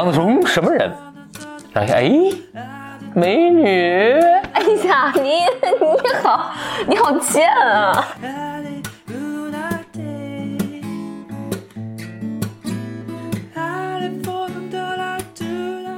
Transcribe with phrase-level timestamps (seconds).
[0.00, 0.90] 王子说：“嗯，什么人？”
[1.74, 2.10] 然后哎，
[3.14, 4.14] 美女。
[4.54, 5.42] 哎呀，你
[5.78, 6.52] 你好，
[6.88, 8.08] 你好贱啊！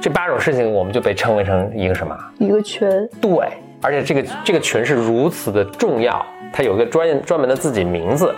[0.01, 2.13] 这八种事情，我们就被称为成一个什么？
[2.39, 2.89] 一个群。
[3.21, 8.35] 对，而且这个这个群是如此的重要，它有个专专门的自己名字，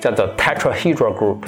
[0.00, 1.38] 叫做 Tetrahedral Group。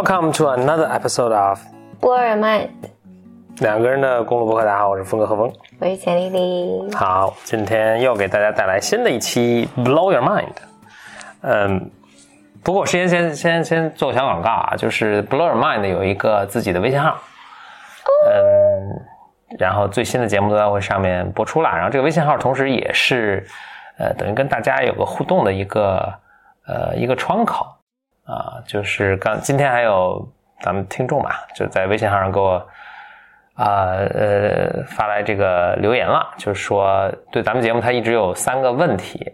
[0.00, 1.60] Welcome to another episode of
[2.00, 2.70] Blow Your Mind。
[3.58, 6.94] 两个人的公路博客，大家好，我是峰哥何峰，我是钱丽丽。
[6.94, 10.54] 好，今天又给大家带来新的一期 Blow Your Mind。
[11.42, 11.90] 嗯，
[12.64, 17.18] 不过我先先先先做个小广告啊，就是 Blow Your Mind 有一个自己的微信号，
[18.26, 23.46] 嗯，然后最新的节目都在会上面播出了，然后这个微信号同时也是
[23.98, 26.10] 呃等于跟大家有个互动的一个
[26.66, 27.66] 呃一个窗口。
[28.30, 30.24] 啊，就是刚今天还有
[30.60, 32.64] 咱们听众吧，就在微信号上给我
[33.54, 39.32] 啊呃发来这个留言了，就是说对咱们节目他一直有三个问题，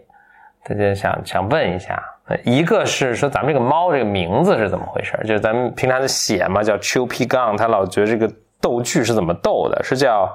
[0.63, 2.03] 他就想想问一下，
[2.43, 5.15] 一个是说咱们这个猫这个名字是怎么回事？
[5.25, 8.27] 就是咱们平常的写嘛，叫秋皮杠，他老觉得这个
[8.59, 9.83] 逗句是怎么逗的？
[9.83, 10.27] 是叫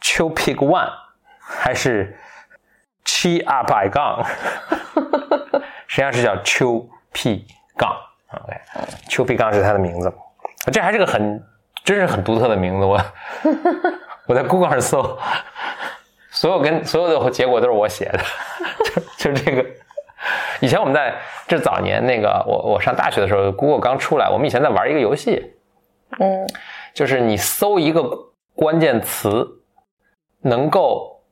[0.00, 0.88] 秋 pig one
[1.38, 2.16] 还是
[3.04, 4.24] chi up by 杠？
[5.86, 7.44] 实际上是叫秋 p
[7.78, 7.96] 杠
[8.32, 8.60] ，OK，
[9.08, 10.12] 丘皮杠是他的名字，
[10.70, 11.42] 这还是个很，
[11.84, 12.84] 真是很独特的名字。
[12.84, 13.00] 我
[14.26, 15.18] 我在 Google 上搜，
[16.30, 18.18] 所有跟所有的结果都是我写的，
[19.16, 19.64] 就就这个。
[20.60, 21.14] 以前我们在
[21.46, 25.54] 这早年那个，我我上大学的时候，Google 刚出来，我们以前在玩一个游戏，
[26.18, 26.46] 嗯，
[26.92, 28.02] 就是你搜一个
[28.54, 29.46] 关键词，
[30.42, 31.22] 能够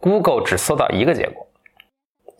[0.00, 1.47] Google 只搜到一个结果。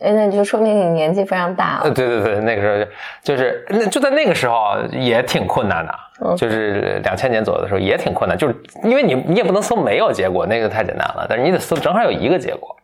[0.01, 1.81] 哎，那就说明你年纪非常大了。
[1.85, 8.55] 呃，对对对，那个时候就是那就在那个时候也挺困难的，就是两千年左右的时候也挺困难，就是
[8.85, 12.77] 因为你你也不能搜没有结果，那个太简单了，但是你得搜正好有一个结果，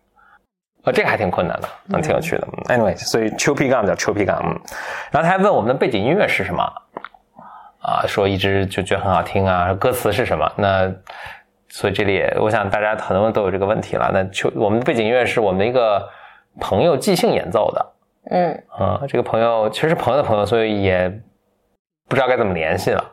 [0.83, 2.49] 啊，这个还挺困难的，嗯，挺有趣的。
[2.65, 4.61] Anyway，所以丘皮杠叫丘皮杠，嗯，
[5.13, 6.65] 然后他还问我们的背景音乐是什么，
[7.81, 10.53] 啊，说一直就觉得很好听啊，歌词是什么？
[10.57, 10.93] 那
[11.69, 14.11] 所以这里我想大家很多人都有这个问题了。
[14.13, 16.05] 那丘我们的背景音乐是我们的一个。
[16.61, 17.87] 朋友即兴演奏的，
[18.31, 21.09] 嗯啊，这个朋友其实是朋友的朋友，所以也
[22.09, 23.13] 不知道该怎么联系了。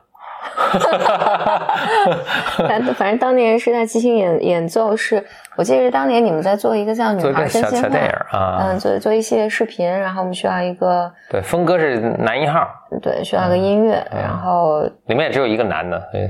[2.57, 5.24] 反 反正当年是在即兴演演奏，是
[5.56, 12.68] 我记得是当年你们在做一个叫女孩小小电影啊，嗯，做做一系列视频，然后我们需要一个对，峰哥是男一号，
[13.02, 16.29] 对，需要个音乐，然后里面也只有一个男的，对。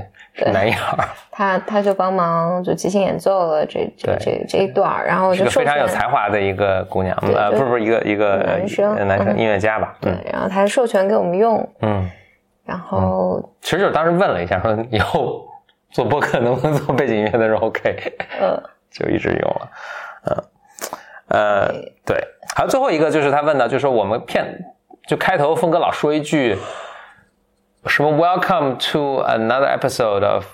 [0.52, 0.96] 男一号，
[1.30, 9.94] 他他就帮忙就即兴演奏了这这这这一段然后就非常有才华的一个姑娘，呃，不是不是一个一个男生男生音乐家吧？
[10.00, 12.10] 对，然后他授权给我们用，嗯，
[12.64, 15.46] 然后其实就是当时问了一下，说以后
[15.92, 17.94] 做播客能不能做背景音乐的时候 OK，
[18.40, 19.70] 嗯，就一直用了，
[20.24, 20.44] 嗯，
[21.28, 21.68] 呃，
[22.06, 22.16] 对，
[22.56, 24.64] 还有最后一个就是他问的，就是我们片
[25.06, 26.56] 就开头峰哥老说一句。
[27.86, 30.46] 什么？Welcome to another episode of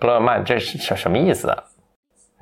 [0.00, 1.48] Blow Mind，这是什什么意思？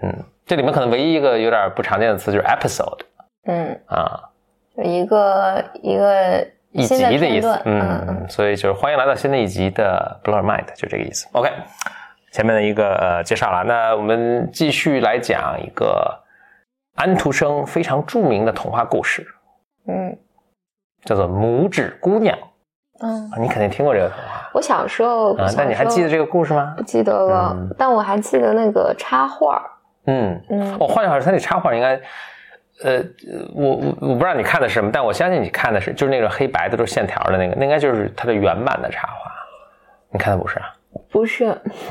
[0.02, 3.00] 嗯，这里面可能唯一一个有点不常见的词就是 episode。
[3.46, 4.30] 嗯啊，
[4.74, 7.60] 就一个一个一集的意思。
[7.66, 11.28] 嗯嗯，所以就是欢迎来到新的一集的 Blow Mind，就这个意思。
[11.32, 11.50] OK，
[12.32, 16.22] 前面的一个呃介绍了，那我们继续来讲一个
[16.94, 19.26] 安徒生非常著名的童话故事。
[19.86, 20.16] 嗯，
[21.04, 22.36] 叫做《拇指姑娘》。
[23.02, 24.48] 嗯，你肯定听过这个童话。
[24.54, 26.74] 我小时候，啊，那你还记得这个故事吗？
[26.76, 29.62] 不记得了，但我还记得那个插画。
[30.06, 32.00] 嗯嗯，我换句话说，他那插画应该，
[32.84, 33.02] 呃，
[33.54, 39.30] 我我我不知道你看的是什么，但我相信你看的是就是那种黑白的都是线条的那个，那应该就是它的原版的插画。
[40.10, 40.74] 你看的不是啊？
[41.10, 41.44] 不是，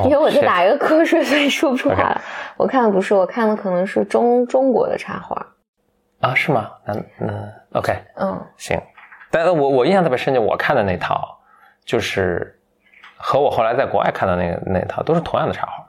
[0.04, 2.20] 因为我在打一个瞌睡，所以说不出来。
[2.58, 5.44] 我看的不是，我看的可能是中中国的插画。
[6.20, 6.70] 啊，是吗？
[6.86, 8.80] 那嗯，OK，嗯，行。
[9.32, 11.40] 但是我我印象特别深，就我看的那套，
[11.86, 12.60] 就是
[13.16, 15.86] 和我后来在国外看的那个那套都是同样的插画，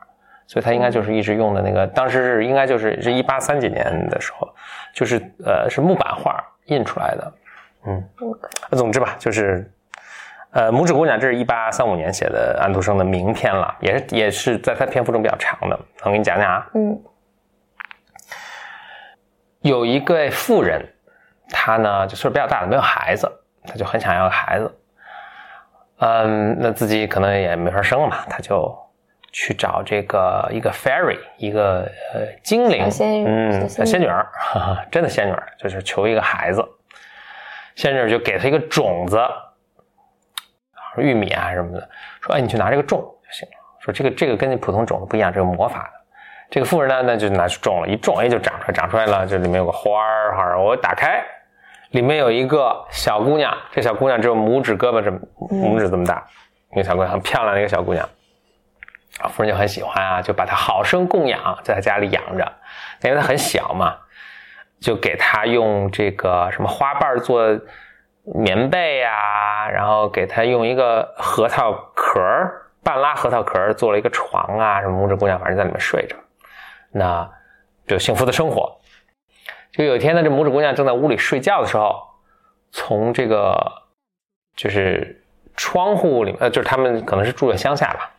[0.46, 4.48] 所以他应该就是一直用的那个，当时是应该就是是一八三几年的时候，
[4.94, 7.32] 就是呃是木板画印出来的，
[7.86, 8.08] 嗯，
[8.70, 9.68] 总之吧，就是
[10.52, 17.02] 呃拇指姑娘，这是一八三五年写的安徒生的名篇了，也是也是在他篇幅中比较长的，我给你讲讲啊，嗯。
[19.60, 20.91] 有一个妇人，
[21.52, 23.30] 她呢就岁数比较大了，没有孩子，
[23.64, 24.78] 她就很想要个孩子，
[25.98, 28.76] 嗯，那自己可能也没法生了嘛，她就。
[29.34, 36.62] 去找这个一个 fairy，一个呃精灵，仙女，嗯，小仙女儿，哈哈，真的仙女儿，就是求一个孩子，
[37.74, 39.18] 仙女儿就给他一个种子，
[40.98, 41.88] 玉米啊什么的，
[42.20, 43.54] 说，哎，你去拿这个种就行了。
[43.80, 45.92] 说这个这个跟你普通种子不一样，这个魔法的。
[46.50, 51.24] 这个妇人呢，那就拿去种了，一种，哎，就长出来，长出来了，这里面有个花儿，哈，我打开，
[51.92, 55.18] 里面有一个小姑娘，这小姑娘只有拇指胳膊这么，
[55.50, 56.26] 拇指这么大，
[56.72, 58.06] 一个小姑娘，很漂亮的一个小姑娘。
[59.20, 62.52] 啊，夫人就很喜欢啊，就把她好生供养，在她家里养着，
[63.02, 63.94] 因为她很小嘛，
[64.80, 67.60] 就给她用这个什么花瓣做
[68.24, 72.20] 棉被呀，然后给她用一个核桃壳
[72.82, 76.16] 半拉核桃壳做了一个床啊，什么拇指姑娘反正在里面睡着，
[76.90, 77.30] 那
[77.86, 78.74] 就幸福的生活。
[79.72, 82.00] 就有一天呢，这拇指姑娘正在屋里睡觉的时候，
[82.70, 83.56] 从这个
[84.54, 85.24] 就是
[85.56, 88.10] 窗户里面，呃，就是他们可能是住在乡下吧。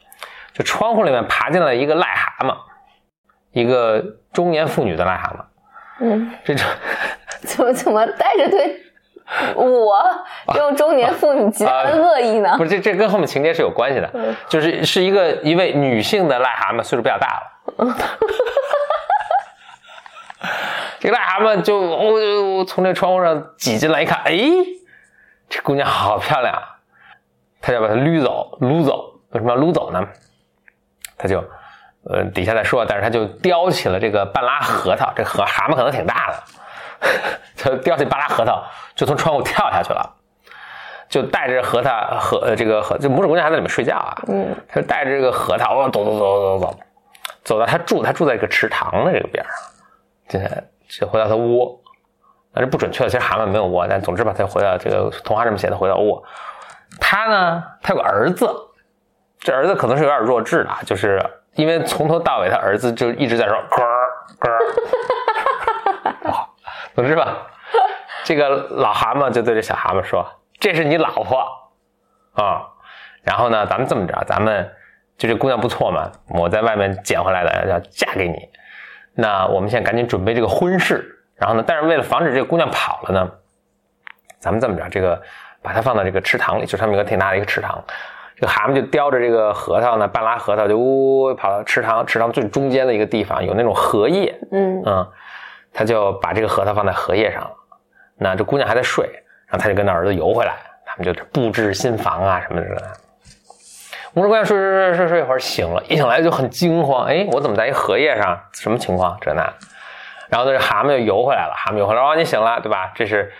[0.53, 2.55] 就窗户里面爬进来一个癞蛤蟆，
[3.51, 5.43] 一个中年妇女的癞蛤蟆。
[5.99, 6.67] 嗯，这种
[7.41, 8.81] 怎么 怎么带着对
[9.55, 9.95] 我
[10.53, 12.55] 这种中年妇女极大的恶意呢？
[12.57, 17.43] 不是，这这跟后面情节是有关系的，就是是一个一位女性的癞蛤蟆，岁数比较大了。
[21.03, 24.39] 这个癞蛤蟆就哦，从这窗户上挤进来一看，哎，
[25.49, 26.57] 这姑娘好漂亮，
[27.59, 29.19] 他就把她捋走，撸走。
[29.31, 30.01] 为什么要撸走呢？
[31.17, 31.43] 他就，
[32.09, 36.43] 呃，底下再说，但是他就叼起了这个半拉核桃，这核蛤蟆可能挺大的，
[37.57, 38.63] 他叼起半拉核桃，
[38.95, 40.09] 就从窗户跳下去了，
[41.09, 46.79] 就带着核桃和这个核，这拇指姑娘还在里面睡觉啊，嗯，他就带着这个核桃，哦，走走走走走走，
[47.43, 49.53] 走到他住，他住在一个池塘的这个边上，
[50.29, 50.63] 这
[50.99, 51.79] 就回到他窝，
[52.53, 56.23] 但是不准确的，其实蛤蟆没有窝，但总之吧，他回到这个童话这么写的，回到窝，
[56.99, 58.49] 他呢，他有个儿子。
[59.39, 61.21] 这儿子可能是有点弱智的，就是
[61.55, 63.85] 因为从头到尾他儿子就一直在说咯
[66.21, 66.49] 咯，
[66.95, 67.45] 总之吧，
[68.23, 70.25] 这个老蛤蟆就对这小蛤蟆说
[70.61, 71.45] ：“这是你老婆
[72.35, 72.61] 啊。”
[73.21, 74.71] 然后呢，咱们这么着，咱们
[75.17, 78.37] 就这姑娘不错嘛，我在外面捡回来的，要嫁给你。
[79.15, 81.09] 那我们现在赶紧准备这个婚事。
[81.35, 83.31] 然后呢，但是为了防止这个姑娘跑了呢，
[84.39, 85.21] 咱们这么着，这个
[85.61, 87.83] 把它放到这个池塘里，就上面有个挺大的一个池塘。
[88.35, 95.11] 这个蛤蟆就叼着这个核桃呢，半拉核桃就呜呜跑到池塘，池塘最中间的一个地方有那种荷叶，嗯嗯，
[95.73, 97.51] 他就把这个核桃放在荷叶上，
[98.15, 99.05] 那这姑娘还在睡，
[99.47, 100.53] 然后他就跟他儿子游回来，
[100.85, 102.83] 他们就布置新房啊什么的。
[104.13, 108.39] 拇指姑娘睡睡睡睡睡一会儿醒了，一醒来就很惊慌，哎，我怎么在一荷叶上？
[108.53, 109.17] 什么情况？
[109.19, 109.51] 这那，
[110.29, 112.91] 然后呢，这蛤蟆就游回来了，蛤蟆游回来，哦，你醒了对吧？
[112.93, 113.33] 这是，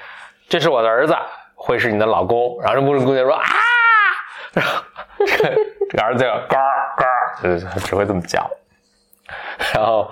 [0.50, 1.16] 这是我的儿子，
[1.56, 2.60] 会是你的老公。
[2.62, 3.44] 然后这拇指姑娘说啊。
[4.54, 4.84] 然后
[5.18, 5.56] 这
[5.90, 6.60] 这个儿子就嘎
[6.96, 7.06] 嘎，
[7.42, 8.48] 就只会这么叫。
[9.74, 10.12] 然后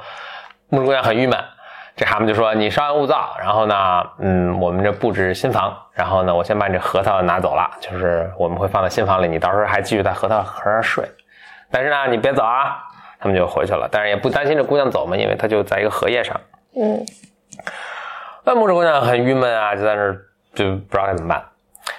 [0.70, 1.38] 木姑娘很郁闷，
[2.02, 3.38] 这蛤蟆就说：“你稍安勿躁。
[3.40, 5.72] 然后呢，嗯，我们这布置新房。
[5.94, 9.28] 然后呢，我先把你这核桃拿走了，就是我们会放在新房里。
[9.28, 11.08] 你到时候还继续在核桃壳上睡。
[11.70, 12.80] 但是呢，你别走啊。”
[13.20, 16.36] 他们就回去了，但是也不担心这姑娘走嘛，因为她就在一个荷叶上。
[16.76, 17.06] 嗯。
[18.44, 20.18] 那拇指姑娘很郁闷啊，就在那儿
[20.56, 21.46] 就不知道该怎么办。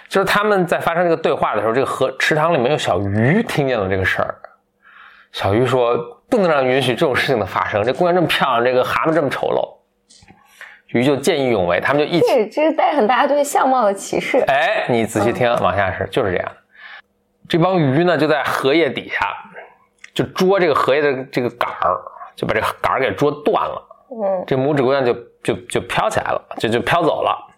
[0.08, 4.34] 就是他们在发生这个对话的时候，这个河池塘里面有小鱼听见了这个事儿。
[5.30, 5.96] 小鱼说
[6.28, 7.84] ：“不能让允许这种事情的发生。
[7.84, 9.62] 这姑娘这么漂亮，这个蛤蟆这么丑陋。”
[10.88, 12.26] 鱼就见义勇为，他们就一起。
[12.26, 14.38] 这这是带很大对相貌的歧视。
[14.46, 16.52] 哎，你仔细听，往下是就是这样。
[17.48, 19.34] 这帮鱼呢，就在荷叶底下，
[20.14, 22.00] 就捉这个荷叶的这个杆儿，
[22.36, 23.88] 就把这个杆儿给捉断了。
[24.10, 27.48] 嗯，这拇指姑娘就就就飘起来了，就就飘走了。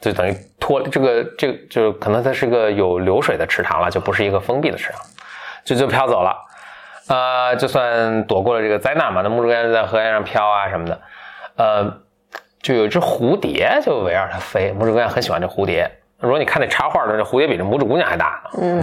[0.00, 5.02] 就等于脱这个，这个就可能它是个有流水的池塘了，就不是一个封闭的池塘，
[5.62, 6.34] 就就飘走了，
[7.08, 9.20] 呃，就算躲过了这个灾难嘛。
[9.20, 10.98] 那拇指姑娘就在荷叶上飘啊什么的，
[11.60, 12.00] 呃，
[12.62, 14.72] 就有一只蝴蝶就围绕它飞。
[14.72, 15.90] 拇指姑娘很喜欢这蝴蝶。
[16.18, 18.42] 如果你看那插画的，这蝴蝶比这拇指姑娘还大。
[18.58, 18.82] 嗯，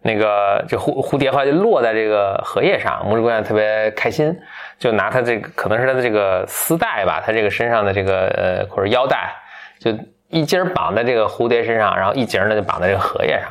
[0.00, 4.36] 那个这蝴蝴蝶话就落在这个荷叶上，拇指姑娘特别开心，
[4.76, 9.32] 就拿它这个可能是它的这个丝带吧，它这个身上的这个呃或者腰带。
[9.78, 9.96] 就
[10.28, 13.48] 一节绑在这个蝴蝶身上，然后一节呢就绑在这个荷叶上，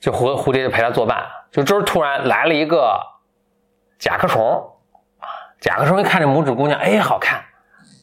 [0.00, 1.24] 就蝴蝴蝶就陪他作伴。
[1.50, 2.98] 就这儿突然来了一个
[3.98, 4.62] 甲壳虫，
[5.62, 7.40] 甲壳虫一看这拇指姑娘，哎，好看，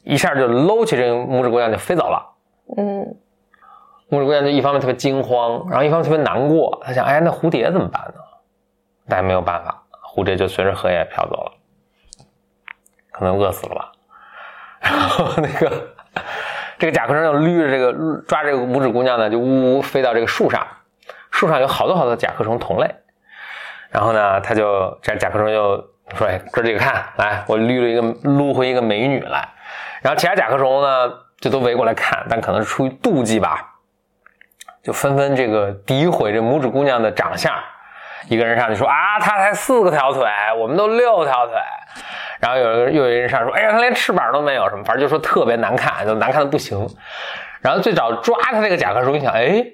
[0.02, 2.26] 一下就搂起这个拇指姑娘就飞走了。
[2.74, 3.14] 嗯，
[4.08, 8.14] 拇指姑娘就一方面特别惊慌，然后一方面特别难过，她想，哎，那蝴蝶怎么办呢？
[9.06, 11.52] 但没有办法，蝴蝶就随着荷叶飘走了，
[13.12, 13.92] 可能饿死了吧。
[14.80, 15.88] 然后那个
[16.78, 20.66] 这个甲壳虫就捋着这个抓这个拇指姑娘呢，就呜呜飞到这个树上，
[21.30, 22.94] 树上有好多好多甲壳虫同类。
[23.90, 29.48] 然后呢，他就这甲壳虫就说：“哎，哥几个看，来，我捋了一个撸回一个美女来。”
[30.02, 33.66] 然后其他甲壳虫呢，就都围过来看，但可能是出于妒忌吧，
[34.82, 37.52] 就纷纷这个诋毁这拇指姑娘的长相。
[38.28, 40.26] 一个人上去说：“啊，她才四个条腿，
[40.58, 41.54] 我们都六条腿。”
[42.40, 46.88] 然后有人又有人上说：“哎呀，她连翅膀都没有，什么，反正就说特别难看，就难看的不行。”
[47.60, 49.64] 然后最早抓他那个甲壳虫一想：“哎，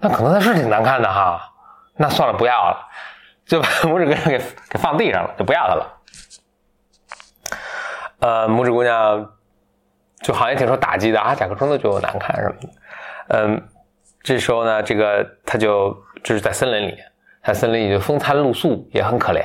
[0.00, 1.40] 那可能他是挺难看的哈，
[1.96, 2.88] 那算了，不要了。”
[3.52, 4.38] 就把 拇指姑娘给
[4.70, 5.98] 给放地上了，就不要她了。
[8.20, 9.30] 呃，拇指姑娘
[10.22, 12.68] 就好像挺受打击的啊，甲壳虫都觉得我难看什么的。
[13.28, 13.62] 嗯，
[14.22, 15.94] 这时候呢，这个她就
[16.24, 16.96] 就是在森林里，
[17.44, 19.44] 在森林里就风餐露宿，也很可怜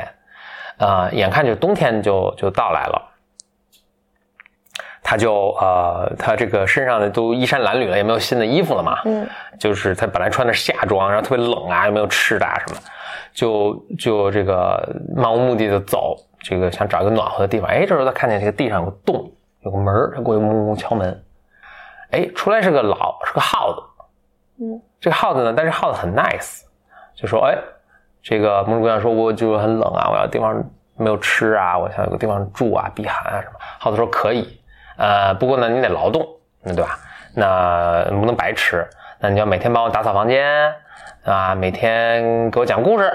[0.77, 3.13] 啊、眼看就冬天就就到来了。
[5.03, 9.01] 他就呃，他这个身上的都衣衫褴褛了，也没有新的衣服了嘛。
[9.03, 9.27] 嗯，
[9.59, 12.79] 就是他本来穿的是夏装，然后特别冷啊，也没有吃的啊什么，
[13.37, 14.83] 就就这个
[15.15, 17.69] 漫无目的的走，这个想找一个暖和的地方。
[17.69, 21.23] 哎，这时候他看见这个地上有个洞，有个门儿他过去嗡嗡敲门。
[22.09, 23.81] 哎，出来是个老是个耗子。
[24.59, 26.63] 嗯，这个耗子呢，但是耗子很 nice，
[27.15, 27.55] 就说哎，
[28.23, 30.63] 这个拇指姑娘说我就很冷啊，我要地方
[30.95, 33.53] 没有吃啊，我想有个地方住啊，避寒啊什么。
[33.77, 34.59] 耗子说可以。
[34.97, 36.27] 呃，不过呢，你得劳动，
[36.63, 36.97] 那对吧？
[37.35, 38.83] 那不能白吃，
[39.19, 40.73] 那你要每天帮我打扫房间
[41.23, 43.11] 啊，每天给我讲故事，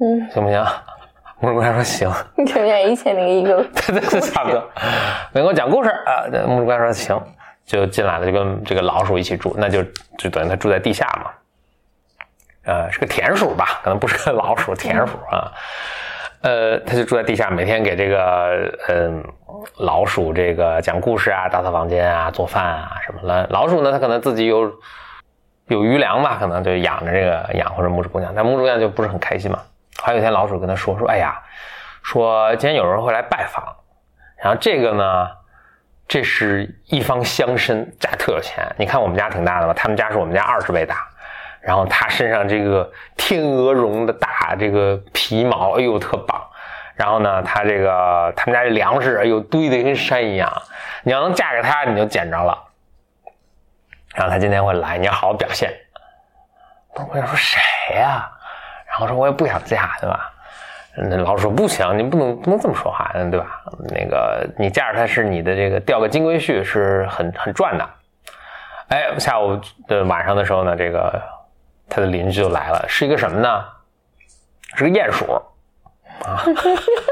[0.00, 0.64] 嗯，行不行？
[1.40, 4.62] 拇指姑娘说行，有点以前那个一个对对对，差不多。
[5.32, 7.20] 没给我讲故事啊，这拇指姑娘说行，
[7.64, 9.82] 就进来了，就跟这个老鼠一起住，那就
[10.16, 11.30] 就等于他住在地下嘛。
[12.64, 13.80] 呃，是个田鼠吧？
[13.82, 15.50] 可能不是个老鼠，田鼠啊。
[16.42, 19.24] 呃，他就住在地下，每天给这个嗯、
[19.78, 23.48] 老鼠这个讲故事啊，打扫房间啊，做饭啊什么的。
[23.50, 24.72] 老鼠呢，它可能自己有
[25.68, 29.58] 有余粮吧，可能就养着这个养活着拇指姑娘，但拇指姑娘就不是很开心嘛。
[30.02, 31.40] 还有一天，老鼠跟他说说，哎呀，
[32.02, 33.64] 说今天有人会来拜访，
[34.36, 35.28] 然后这个呢，
[36.08, 38.66] 这是一方乡绅，家特有钱。
[38.76, 41.06] 你看我们家挺大的吧，他们家是我们家二十倍大。
[41.60, 46.42] 然后他身上这个天鹅绒的大这个皮毛，哎呦特棒。
[46.96, 50.52] 然后呢，他这个他们家这粮食，哎呦堆得跟山一样。
[51.04, 52.58] 你要能嫁给他，你就捡着了。
[54.14, 55.72] 然后他今天会来，你要好好表现。
[56.94, 57.60] 我想说谁
[57.96, 58.30] 呀、
[58.86, 60.30] 然后说我也不想嫁，对吧？
[60.94, 63.62] 那老鼠说不行，你不能不能这么说话，对吧？
[63.88, 67.90] 那个你嫁着他是你的这个钓个金龟婿是很很赚的。
[68.88, 71.22] 哎，下午的晚上的时候呢，这个
[71.88, 73.64] 他的邻居就来了，是一个什么呢？
[74.74, 75.32] 是个鼹鼠
[76.24, 76.44] 啊，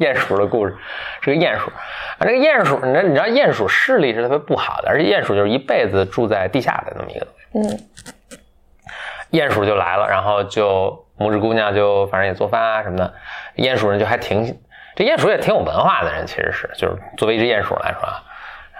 [0.00, 0.76] 鼹鼠的故事
[1.20, 1.70] 是个鼹鼠
[2.18, 2.26] 啊。
[2.26, 7.70] 这个鼹鼠，你知道你知道鼹鼠视力是特别不好的，而且鼹鼠就是一辈子住在地下的那么一个东西。
[7.70, 7.80] 嗯
[9.30, 13.14] 鼹鼠就来了，然后就拇指姑娘就反正也做饭啊什么的，
[13.54, 14.58] 鼹鼠人就还挺，
[14.96, 18.20] 这鼹鼠也挺有文化的人，其实是就是作为一只鼹鼠来说啊，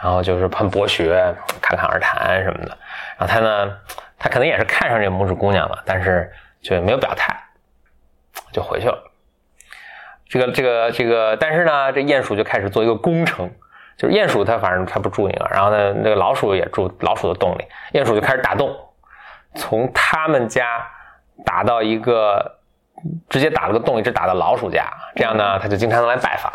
[0.02, 2.76] 然后就是很博学，侃侃而谈什么的。
[3.16, 3.76] 然后他呢，
[4.18, 6.28] 他可能也是看上这拇指姑娘了，但是
[6.60, 7.32] 就没有表态，
[8.52, 9.09] 就回去了。
[10.30, 13.50] 这个这个这个，但是呢，这鼹鼠就开始做一个工程，
[13.98, 17.66] 就是鼹鼠它反正它不住你了，然后呢，那个老鼠也住老鼠的洞里，
[17.98, 18.74] 鼹鼠就开始打洞。
[19.56, 20.86] 从他们家
[21.44, 22.58] 打到一个，
[23.28, 26.52] 直接打了个洞，一直打到老鼠家，这样呢，他就经常能来拜访。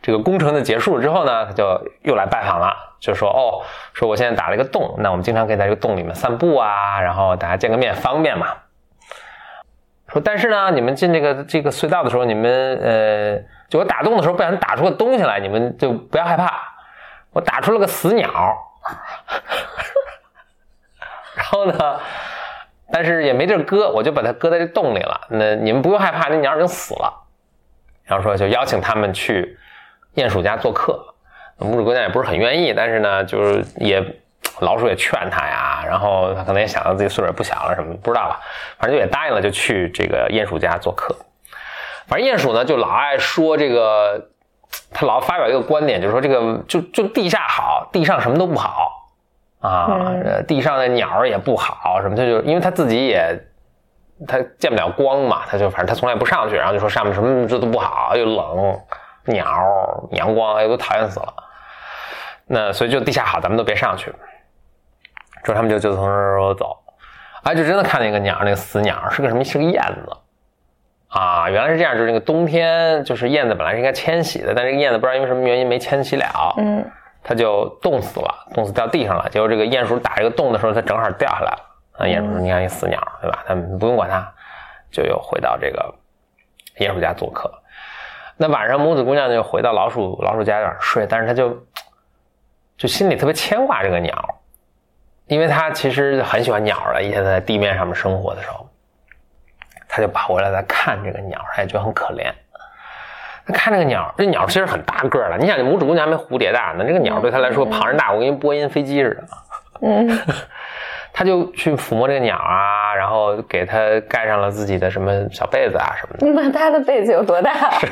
[0.00, 1.64] 这个工程的结束了之后呢，他就
[2.04, 3.60] 又来拜访了，就说哦，
[3.92, 8.46] 说我现在打了一个洞，那我们经常可以在这个洞里面散步啊，然后大家见个面方便嘛。
[10.08, 16.52] 说但是呢，你们进这个这个隧道的时候，你们呃，就我打洞的时候不小心打出个东西来，你们就不要害怕，
[17.32, 18.28] 我打出了个死鸟。
[21.36, 22.00] 然后呢，
[22.92, 25.20] 但是也没地儿搁，我就把它搁在这洞里了。
[25.28, 27.24] 那你们不用害怕，那鸟已经死了。
[28.04, 29.58] 然后说就邀请他们去
[30.14, 31.14] 鼹鼠家做客。
[31.58, 34.00] 拇指姑娘也不是很愿意，但是呢，就是也
[34.60, 38.40] 老鼠也劝他呀，然后他可能也想到自己岁数也不小了什么，不知道吧，
[38.78, 41.14] 反正就也答应了，就去这个鼹鼠家做客。
[42.06, 44.28] 反正鼹鼠呢就老爱说这个，
[44.92, 48.92] 他老发表一个观点，就是说这个就就地下好，地上什么都不好。
[49.60, 50.12] 啊，
[50.46, 53.36] 地上的鸟儿也不好，什么他就因为他自己也
[54.28, 58.80] 他见不了光嘛，他就反正他从来不上去，然后就说上面什么这都不好，又冷，
[59.24, 59.44] 鸟、
[60.12, 61.34] 阳光，哎，都讨厌死了。
[62.46, 64.14] 那所以就地下好，咱们都别上去。
[65.46, 66.76] 之后他们就就从这儿走，
[67.44, 69.44] 哎，就真的看见一个鸟，那个死鸟是个什么？
[69.44, 70.16] 是个燕子
[71.06, 71.48] 啊！
[71.48, 76.84] 原来是这样，就是那个冬天，就是燕子本来是应该迁徙的，但这个燕子不知道因为什么原因没迁徙了，嗯，
[77.22, 79.28] 它就冻死了，冻死掉地上了。
[79.30, 81.58] 结果这个鼹鼠打这个洞的时候，它正好掉下来了。
[81.92, 83.44] 啊，鼹鼠说：“你看一死鸟，对吧？
[83.46, 84.28] 他们不用管它，
[84.90, 85.94] 就又回到这个
[86.78, 87.48] 鼹鼠家做客。
[88.36, 91.56] 那晚上母子姑娘就回到老鼠老鼠家里睡，但是她就
[92.76, 94.12] 就心里特别牵挂这个鸟，
[95.26, 97.02] 因为他其实很喜欢鸟了。
[97.02, 98.68] 以前在地面上面生活的时候，
[99.88, 102.32] 他就跑回来在看这个鸟，他也觉得很可怜。
[103.46, 105.36] 他看这个鸟，这鸟其实很大个了。
[105.38, 109.24] 你想，拇指姑娘还没蝴蝶大呢，这个鸟对他来说庞然大物，跟波音飞机似的。
[109.82, 110.18] 嗯。
[111.18, 116.26] 他就去抚摸这个鸟啊，然后给它盖上了自己的什么小被子啊什么的。
[116.26, 117.70] 那他的被子有多大？
[117.80, 117.86] 是，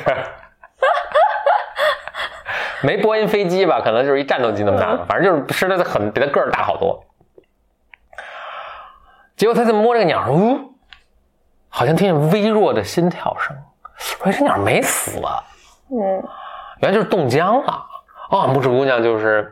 [2.87, 3.81] 没波音飞机吧？
[3.81, 7.03] 可能就是一战斗机那么大，反正就是吃的很比他个儿大好多。
[9.37, 10.59] 结果他在摸这个鸟，呜，
[11.69, 13.57] 好像听见微弱的心跳声。
[13.97, 15.21] 说这鸟没死，
[15.91, 16.23] 嗯，
[16.81, 17.87] 原来就是冻僵了。
[18.31, 19.51] 哦，拇指姑娘就是。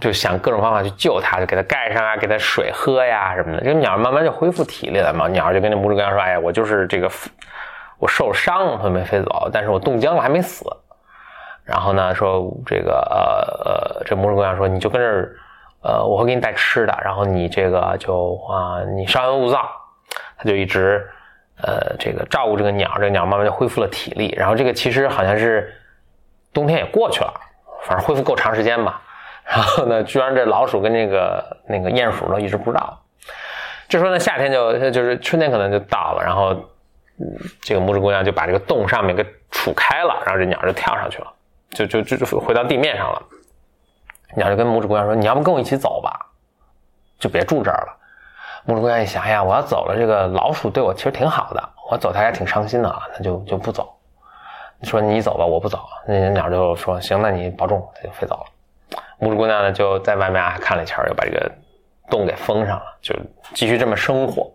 [0.00, 3.62] 就想各种方法去救它，就给它盖上啊，给它水喝呀什么的。
[3.62, 5.28] 这个鸟慢慢就恢复体力了嘛。
[5.28, 7.08] 鸟就跟那拇指姑娘说：“哎呀，我就是这个，
[7.98, 10.64] 我受伤，所以没飞走，但是我冻僵了，还没死。”
[11.62, 15.36] 然后呢，说这个呃呃，这拇指姑娘说：“你就跟这儿，
[15.82, 19.68] 呃，我会给你带吃的，然后你这个就啊，你稍安勿躁。”
[20.36, 21.08] 他就一直
[21.62, 24.34] 呃这个照顾这个鸟，这鸟慢慢就恢复了体力。
[24.36, 25.72] 然后这个其实好像是
[26.52, 27.32] 冬天也过去了，
[27.84, 29.00] 反正恢复够长时间吧。
[29.46, 32.98] 然后呢，居然这老鼠跟那个那个鼹鼠呢一直不知道。
[33.88, 36.56] 这时候呢，夏天就就是春天可能就到了，然后
[37.60, 41.32] 这个拇指姑娘就把这个洞上面给杵开了，然后这鸟就跳上去了，
[41.70, 43.22] 就就就就回到地面上了。
[44.34, 46.26] 鸟就跟拇指姑娘说：“你要不跟我一起走吧，
[47.18, 47.98] 就别住这儿了。”
[48.66, 53.94] 拇指姑娘一想：“哎呀，我要走了，这个老鼠对我其实挺好的，我走它还挺伤心的啊，那就就不走。”
[54.84, 58.98] 说：“你走吧，我不走。”那鸟就说：“行，那你保重。”它就飞走了。
[59.20, 61.50] 拇指姑娘呢，就在外面啊看了一圈，又把这个
[62.10, 63.14] 洞给封上了，就
[63.54, 64.50] 继续这么生活。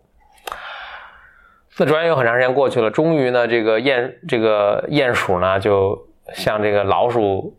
[1.78, 5.98] 那转眼有很长时间过去了，终于呢，这个鼹这个鼹鼠呢，就
[6.34, 7.56] 向这个老鼠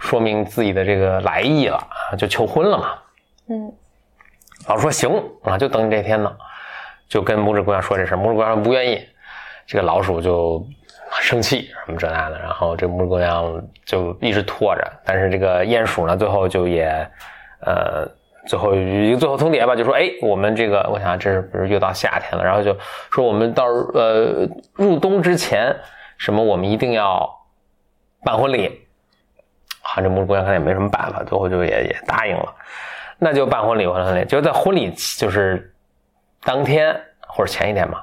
[0.00, 1.78] 说明自己的这个来意了，
[2.18, 2.94] 就求婚了嘛。
[3.48, 3.72] 嗯，
[4.68, 6.36] 老鼠说行啊，就等你这天呢，
[7.08, 8.14] 就跟拇指姑娘说这事。
[8.14, 9.00] 拇指姑娘不愿意，
[9.66, 10.66] 这个老鼠就。
[11.20, 16.86] 生气什么这那的，然后这拇指姑娘就一直拖着，但是这个鼹鼠呢，最后就也，
[17.66, 18.08] 呃，
[18.46, 22.44] 最后一个最后通牒吧，就说，哎，我们这个，我想这是不是又到夏天了？
[22.44, 22.76] 然后就
[23.10, 25.74] 说我们到呃入冬之前，
[26.16, 27.28] 什么我们一定要
[28.24, 28.80] 办婚礼。
[29.82, 32.54] 好，这拇指姑娘看也没什么办法，最后就也也答应了，
[33.18, 35.74] 那就办婚礼，办婚礼，就在婚礼就是
[36.42, 36.94] 当天
[37.26, 38.02] 或者前一天嘛。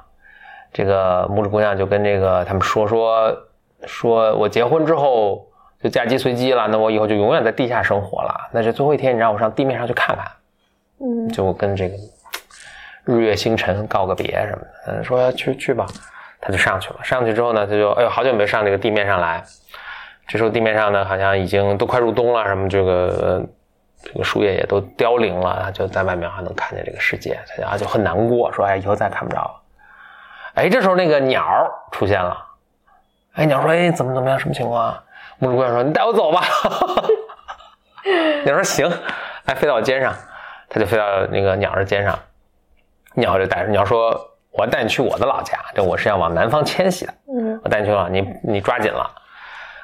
[0.70, 3.34] 这个拇指姑娘就跟这个他们说说，
[3.86, 5.48] 说我结婚之后
[5.82, 8.48] 就嫁鸡随鸡了，那我以后就永远在地下生活了。
[8.52, 10.26] 那这最后一天，你让我上地面上去看看，
[11.00, 11.96] 嗯，就跟这个
[13.04, 14.68] 日月星辰告个别什么的。
[14.88, 15.86] 嗯，说去去吧，
[16.38, 16.96] 他就上去了。
[17.02, 19.42] 上去之后呢，他就哎呦，好久没上这个地面上来。
[20.28, 23.42] 这时候地面上呢，好像已经都快入冬了，什么这个
[24.02, 29.62] 这个树叶也都凋零了，他就在外面还能看见这个世界，他就很难过，说哎，以后再看不着了。
[30.54, 31.44] 哎，这时候那个鸟
[31.90, 32.44] 出现了。
[33.34, 34.38] 哎，鸟说：“哎，怎么怎么样？
[34.38, 34.92] 什么情况？”
[35.40, 36.42] 拇指姑娘说：“你带我走吧。
[38.44, 38.90] ”鸟说：“行。”
[39.46, 40.12] 哎，飞到我肩上，
[40.68, 42.18] 他就飞到那个鸟的肩上。
[43.14, 44.10] 鸟就带着鸟说
[44.50, 47.14] ：“我要带你去我的老家，这我是要往南方迁徙的。
[47.32, 49.08] 嗯，我带你去了，你你抓紧了。”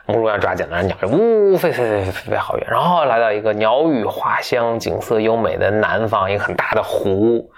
[0.07, 7.51] 拇指姑娘抓紧了，鸟就呜飞飞飞飞飞好远，然后来到一个鸟语花香、景色优美的南方，一个很大的湖。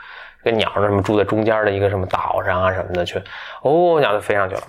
[0.44, 3.20] 跟鸟什么住在中间的一个什么岛上啊什么的去，
[3.62, 4.62] 哦，鸟就飞上去了。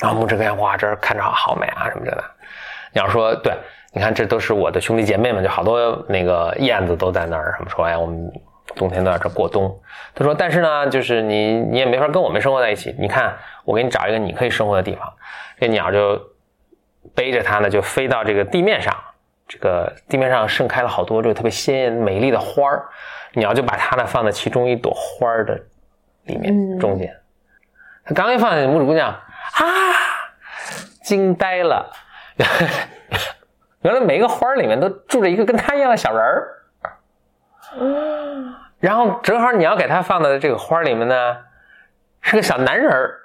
[0.00, 2.24] 然后木指姑娘哇，这儿看着好美啊什么的。
[2.94, 3.52] 鸟说：“对，
[3.92, 7.54] 你看这都是我的兄弟姐妹们，就好多那个燕子都在那儿。
[7.58, 8.32] 什么说哎，我们
[8.74, 9.78] 冬天都在这过冬。”
[10.16, 12.96] 他说：“但是呢，就是你你也没法跟我们生活在一起。
[12.98, 15.06] 你看，我给你找一个你可以生活的地方。”
[15.60, 16.18] 这鸟就
[17.14, 18.94] 背着它呢，就飞到这个地面上。
[19.46, 22.88] 这个地面上盛开了好多这个特别鲜艳美丽的花儿。
[23.34, 25.60] 鸟就把它呢放在其中一朵花儿的
[26.24, 27.16] 里面中间，
[28.04, 29.20] 它刚一放下，拇指姑娘啊，
[31.04, 31.92] 惊呆了，
[33.82, 36.48] 原来每一个花里面都住着一个跟他一样的小人儿。
[38.80, 41.36] 然后正好你要给他放的这个花里面呢，
[42.20, 43.19] 是个小男人儿，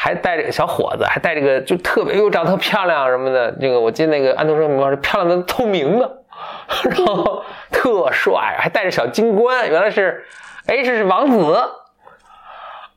[0.00, 3.50] 还带着个小伙子，还带着个就特别又长得特漂亮什么的。
[3.60, 6.18] 这个我记得那个安徒生名画是漂亮的透明的，
[6.88, 10.24] 然后特帅，还带着小金冠，原来是，
[10.66, 11.68] 哎，这是王子。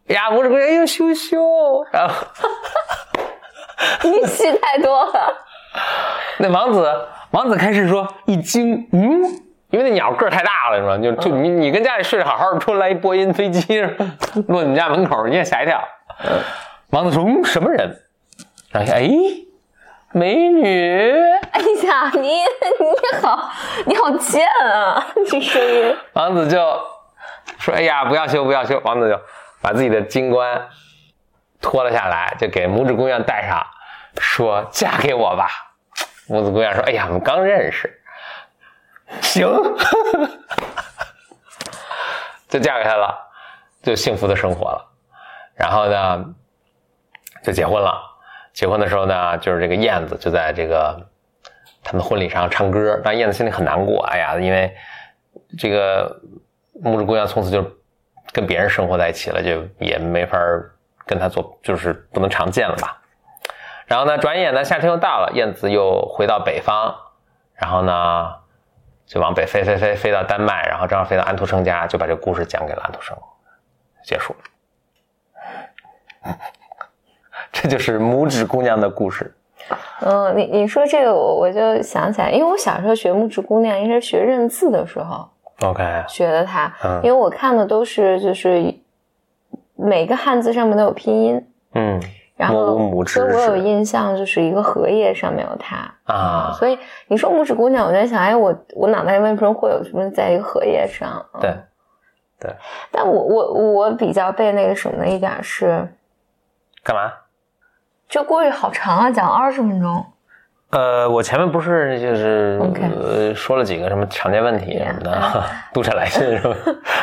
[0.10, 2.14] 呀，拇指姑娘，哎呦羞羞，然后
[4.08, 5.34] 你戏太多了。
[6.38, 6.88] 那王子，
[7.32, 9.24] 王子开始说一惊，嗯，
[9.72, 10.98] 因为那鸟个儿太大了，是吧？
[11.00, 13.82] 就就你你跟家里睡得好好的，突然来一波音飞机
[14.48, 15.82] 落你们家门口，你也吓一跳。
[16.92, 18.02] 王子说，嗯，什么人？
[18.70, 19.10] 然后哎，
[20.12, 21.12] 美女。
[21.52, 23.52] 哎呀，你你好，
[23.86, 25.08] 你好贱啊！
[25.28, 25.98] 这声音。
[26.14, 26.58] 王子就
[27.60, 28.80] 说，哎呀，不要羞，不要羞。
[28.84, 29.20] 王子就
[29.62, 30.68] 把自己的金冠
[31.62, 33.66] 脱了下来，就给拇指姑娘戴上，
[34.20, 35.48] 说嫁给我吧。
[36.28, 37.98] 拇指姑娘说，哎呀，我们刚认识。
[39.22, 39.48] 行，
[42.48, 43.18] 就嫁给他了，
[43.82, 44.88] 就幸福的生活了。
[45.56, 46.26] 然后呢，
[47.44, 48.02] 就结婚了。
[48.54, 51.10] 结婚的时候呢，就是这个燕子就在这个
[51.84, 54.04] 他们婚礼上唱歌，但燕子心里很难过。
[54.06, 54.76] 哎呀，因为
[55.58, 56.22] 这个
[56.84, 57.66] 拇指姑娘从此就
[58.32, 60.38] 跟别人生活在一起了，就也没法
[61.06, 63.02] 跟他做，就是不能常见了吧。
[63.86, 66.96] 然后呢，转眼呢，夏天又到了，燕子又回到北方，
[67.56, 68.42] 然后呢。
[69.04, 73.18] 就往北飞飞飞飞到丹麦，然后正好飞到安徒生家，就把这个故事讲给了安徒生，
[74.06, 74.34] 结束
[76.24, 76.38] 了。
[77.52, 79.34] 这就是拇指姑娘的故事。
[80.02, 85.30] 嗯，你你说这个，我我就想起来，因为我小时候学拇指姑娘，应该是学认字的时候
[85.62, 86.74] ，OK，学的它。
[86.84, 88.74] 嗯，因为我看的都是就是
[89.76, 91.48] 每个汉字上面都有拼音。
[91.74, 92.02] 嗯。
[92.38, 96.52] 然后，所以我有印象，就是一个荷叶上面有它啊。
[96.58, 101.24] 所以你说拇指姑娘，我在想，哎，我我脑袋里为什么会有什么在一个荷叶上？
[101.40, 101.56] 对，
[102.40, 102.52] 对。
[102.90, 105.88] 但我我我比较被那个什么的一点是，
[106.84, 107.14] 干嘛？
[108.12, 110.06] 这故事好长啊，讲二十分钟。
[110.72, 112.60] 呃，我前面不是就是
[113.00, 115.44] 呃说了几个什么常见问题什么的，
[115.74, 116.56] 读者来信是吧？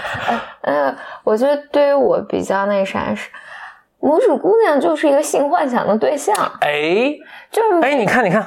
[0.61, 0.95] 呃，
[1.25, 3.31] 我觉得对于我比较那啥是。
[4.01, 7.17] 拇指姑娘就是一个性幻想的对象，哎，
[7.51, 8.47] 就是哎，你看，你看，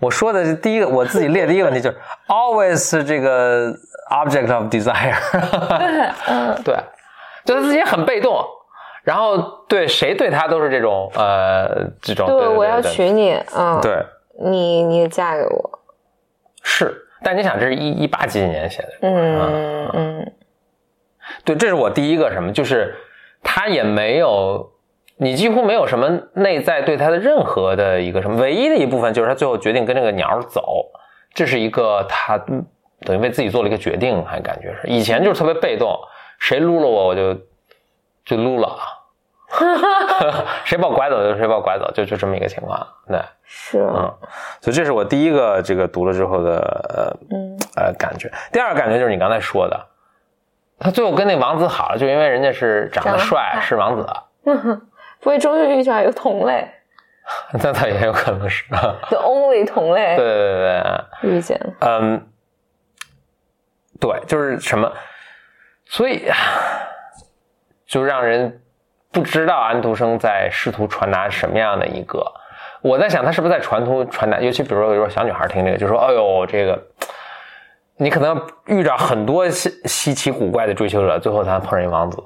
[0.00, 1.96] 我说的第一个，我自己列的第一个问题就是
[2.26, 3.72] always 这个
[4.10, 5.14] object of desire，
[5.78, 6.76] 对， 嗯，对，
[7.44, 8.44] 就是自己很被动，
[9.02, 14.04] 然后对谁对他都是这种呃这种，对，我要娶你，嗯，对，
[14.40, 15.78] 你你嫁给我，
[16.62, 20.32] 是，但你想，这是一一八几几年写的，嗯嗯，
[21.44, 22.94] 对，这是我第一个什么，就是
[23.42, 24.70] 他也没有。
[25.22, 30.86] 你几乎没有什么内在对他的任何的一个什么，唯一的一部分就是他最后决定跟这个鸟走，
[31.34, 34.88] 这是一个他等于为自己做了一个决定，还感觉是。
[34.88, 35.94] 以前就是特别被动，
[36.38, 37.34] 谁撸了我我就
[38.30, 38.78] 就撸了，
[40.64, 44.14] 谁把我拐走就谁把我拐走，就就这么一个情况，对，是，嗯，
[44.60, 49.86] 所以这是我第一个这个读了之后的呃嗯呃感觉，第二个感觉就是你刚才说的，
[50.78, 54.06] 他最后跟那王子好了，就因为人家是长得帅，是王子。
[55.20, 56.66] 不会终于遇上一个同类，
[57.52, 60.16] 那倒也有可能是 the only 同类。
[60.16, 60.82] 对对对
[61.20, 61.60] 对，遇见。
[61.80, 62.26] 嗯，
[64.00, 64.90] 对，就是什么，
[65.84, 66.26] 所以
[67.90, 68.62] 就让人
[69.10, 72.24] 不知道安徒生在试图传达什么样的一个。
[72.82, 74.38] 我在想，他是不是在传图传达？
[74.38, 76.80] 尤其比如说，比如说小女孩听这个，就说：“哎呦，这个
[77.96, 82.22] 你可能遇到很多稀稀奇古怪的追求者，最后才碰上一王子。”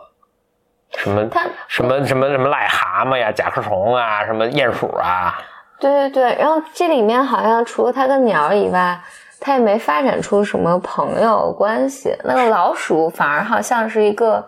[0.99, 1.27] 什么？
[1.31, 5.41] 他什么什么什么癞蛤蟆呀、甲壳虫啊、什么鼹鼠啊？
[5.81, 9.01] 对对对，然后这里面好像除了他跟鸟以外，
[9.41, 12.15] 他也没发展出什么朋友关系。
[12.23, 14.47] 那个老鼠反而好像是一个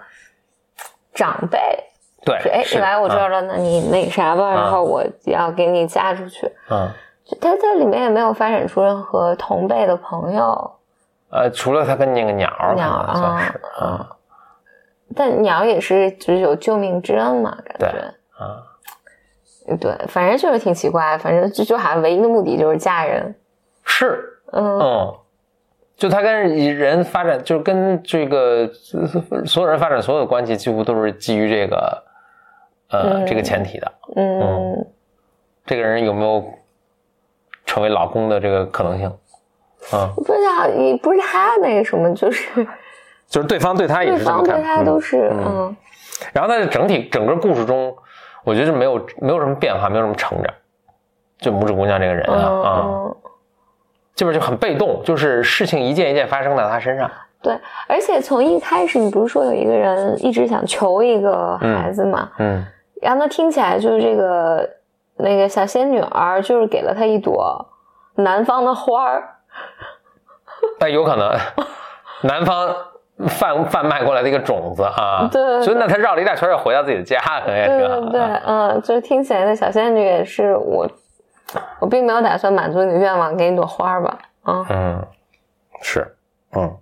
[1.16, 1.58] 长辈，
[2.24, 6.46] 对，哎，你来我这儿了，那你那啥吧，然后我要给你嫁出去。
[6.70, 6.88] 嗯，
[7.40, 10.72] 他在里面也没有发展出任何同辈的朋友。
[11.30, 14.06] 呃，除了他跟那个鸟，鸟啊，嗯。
[15.14, 17.98] 但鸟也是就是有救命之恩嘛，感觉。
[18.36, 18.62] 啊，
[19.80, 23.34] 对，反正就是挺奇怪，反正就就好像唯一的目的就是嫁人，
[23.84, 24.78] 是，嗯。
[24.78, 25.14] 嗯，
[25.96, 28.70] 就他跟人发展，就是跟这个
[29.44, 32.02] 所有人发展所有的关系，几乎都是基于这个
[32.90, 34.86] 呃这个前提的，嗯，
[35.64, 36.44] 这个人有没有
[37.64, 39.12] 成为老公的这个可能性？
[39.92, 42.66] 嗯，不知道，你不是他那个什么，就是。
[43.28, 45.76] 就是对方对他也是这么看，对他都是嗯。
[46.32, 47.92] 然后在整体整个故事中，
[48.44, 50.54] 我觉得没有没有什么变化，没有什么成长。
[51.38, 52.86] 就拇指姑娘这个人啊啊，
[54.16, 57.08] 基本就很被动，就是事情一件一件发生在他身上。
[57.42, 62.30] 对，而且从一开始，你不是说有一个人一直想求一个孩子嘛？
[62.38, 62.64] 嗯，
[63.00, 64.68] 然后他听起来就是这个
[65.18, 67.64] 那个小仙女儿，就是给了他一朵
[68.16, 69.22] 南方的花儿。
[70.80, 71.30] 那 有可能，
[72.24, 72.74] 南方
[73.28, 75.28] 贩贩卖过来的一个种子啊。
[75.30, 78.00] 对，所以那他绕了一大圈，又回到自己的家，可能也挺好。
[78.00, 80.88] 对对对，嗯，就是听起来那小仙女也是我，
[81.78, 84.18] 我并没有打算满足你的愿望，给你朵花吧。
[84.42, 85.06] 啊嗯，
[85.82, 86.16] 是，
[86.52, 86.78] 嗯，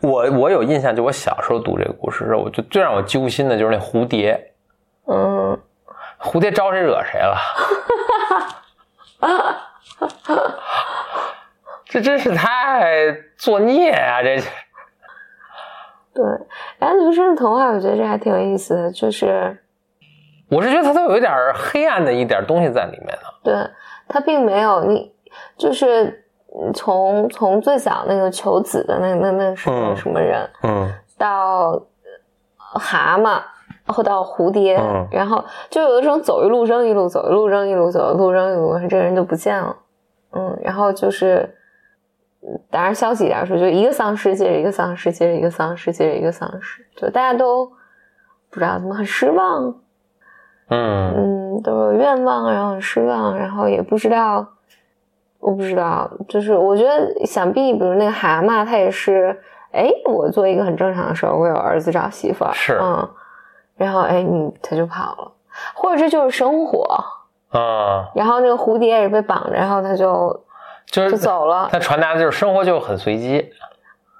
[0.00, 4.52] 我我有印象，就我小时候读这个故事时候，我就最让我揪心的就是那蝴蝶。
[5.06, 5.58] 嗯，
[6.20, 7.36] 蝴蝶招谁惹谁了？
[11.84, 14.22] 这真是太作孽啊！
[14.22, 14.40] 这，
[16.14, 16.24] 对，
[16.78, 18.92] 安徒生的童话，我觉得这还挺有意思的。
[18.92, 19.60] 就是，
[20.50, 23.22] 我是觉得他都有一点黑暗的一点东西在里面的。
[23.42, 23.54] 对
[24.08, 25.12] 他并没有你，
[25.56, 26.24] 就是
[26.74, 31.80] 从从最早那个求子的那那那什么什么人，嗯，到
[32.56, 33.42] 蛤蟆，
[33.84, 34.74] 然后到蝴蝶，
[35.10, 39.76] 然后就有一种走一路扔一路，走一路扔一路，走一路扔一路，这个人就不见了。
[40.32, 41.56] 嗯，然后就是。
[42.70, 47.66] 当然，消极一点说，就一个丧尸接着一个丧尸，接着一个丧尸，接着一个丧尸，就大家都
[48.48, 49.74] 不知道怎么很失望，
[50.70, 54.46] 嗯嗯，都有愿望，然后很失望，然后也不知道，
[55.38, 59.38] 我不知道，就是我觉得想必，比如那个蛤蟆，他也是，
[59.72, 63.08] 哎，我做一个很正常的事儿，我有儿子找媳妇儿，是，嗯，
[63.76, 65.32] 然后哎，你他就跑了，
[65.74, 66.82] 或者这就是生活
[67.50, 70.44] 啊，然后那个蝴蝶也是被绑着，然后他就。
[70.86, 73.48] 就是走了，他传达的就是生活就很随机，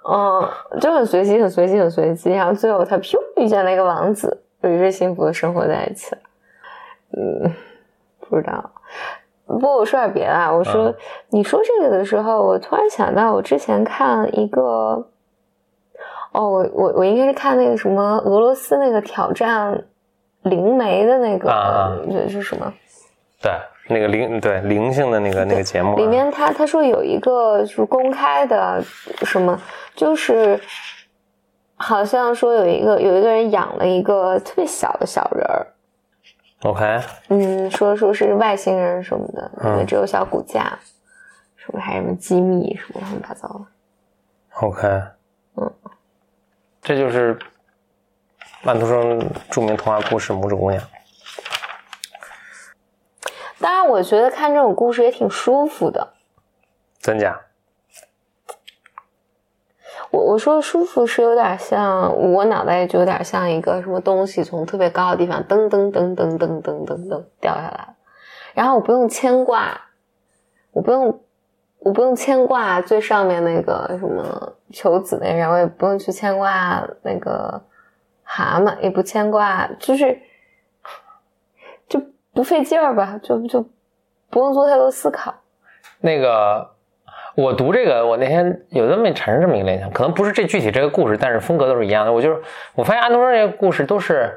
[0.08, 0.48] 嗯，
[0.80, 2.30] 就很随机，很随机，很随机。
[2.30, 6.20] 然后最后他噗遇见了一个王子，于是幸福的生活在一起了。
[7.16, 7.52] 嗯，
[8.20, 8.70] 不知道。
[9.46, 10.94] 不过我说点别的，我说
[11.30, 14.62] 你说这个的时候，我突然想到我之前看一个，
[16.32, 19.84] 哦，我我我应该是看那个什么俄罗斯那个挑战
[20.42, 22.72] 灵媒的那个，这是什么？
[23.42, 23.52] 对。
[23.92, 28.80] 那个灵对灵性的那个那个节目里面，他他说有一个就是公开的
[29.24, 29.60] 什么，
[29.96, 30.60] 就是
[31.74, 35.66] 好像说有一个有一个人养了一个特别小的小人儿
[36.62, 40.78] ，OK，嗯，说说是外星人什么的，嗯，只有小骨架，
[41.56, 43.66] 是不是还什么机密什么乱七八糟的
[44.60, 45.02] ？OK，
[45.56, 45.72] 嗯，
[46.82, 47.38] 这就是
[48.62, 49.20] 曼徒生
[49.50, 50.82] 著名童话故事《拇指姑娘》。
[53.58, 56.14] 当然，我觉得看这种故事也挺舒服的。
[56.98, 57.38] 真假？
[60.10, 67.94] 我我说舒服是有点像我脑袋就有点像一个什么东西从特别高的地方噔噔噔噔噔噔噔噔掉下来，
[68.54, 69.80] 然后我不用牵挂，
[70.72, 71.20] 我不用
[71.78, 77.62] 我不用牵挂最上面那个什么求子那人，我也不用去牵挂那个
[78.22, 80.20] 蛤蟆，也不牵挂，就是
[81.88, 82.00] 就。
[82.32, 83.60] 不费劲儿吧，就就
[84.30, 85.34] 不用做太多思考。
[85.98, 86.70] 那个，
[87.40, 92.12] 我读这个，我那天有这么产生这么一个联想，可能不是这具体这个故事，但是风格都是一样的。
[92.12, 92.40] 我就是
[92.74, 94.32] 我发现安徒生这个故事都是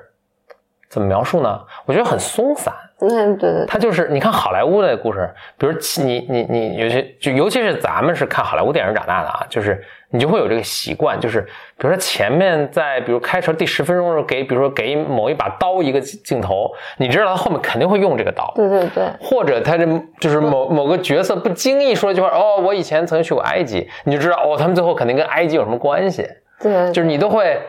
[0.90, 1.60] 怎么描述呢？
[1.86, 2.74] 我觉得很松散。
[3.00, 3.66] 嗯，对对。
[3.66, 9.84] 他就是你看好莱坞的故事，比如你你你有些就尤其是咱们是看好莱坞电影长大的啊，就是。
[10.14, 19.86] 你就会有这个习惯，就是比如说前面在比如开车第十分钟的时候给，比如说给某一把刀一个镜头，你知道他后面肯定会用这个刀，对对对，或者他这
[20.20, 26.28] 就是某某个角色不经意说一句话，哦，我以前曾经去过埃及，你就知道哦，他们最后肯定跟埃及有什么关系，
[26.62, 27.60] 对，就是你都会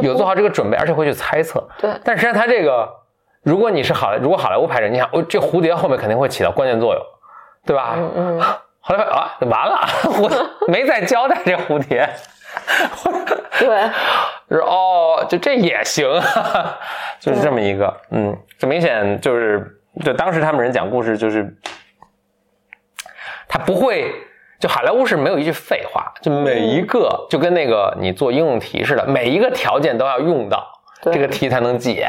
[0.00, 1.88] 有做好这个准备，而且会去猜测，对。
[2.02, 2.88] 但实际上他这个，
[3.44, 7.02] 如果你是好，如果好莱坞拍摄，你想，哦，这蝴蝶后面肯定会起到关键作用，
[7.64, 7.94] 对吧？
[7.96, 8.42] 嗯嗯。
[8.84, 9.80] 后来啊，完了，
[10.20, 12.08] 我没再交代这蝴蝶。
[13.58, 13.90] 对，
[14.50, 16.06] 是哦，就这也行，
[17.18, 21.56] 就是这么一个，嗯，这明显就是，就当时他们人讲故事，就是
[23.48, 24.12] 他不会，
[24.60, 30.66] 就好莱坞是没有一句废话，就每一个就跟那个你做应用题似的，每一个条件都要用到，
[31.00, 32.06] 这个题才能解。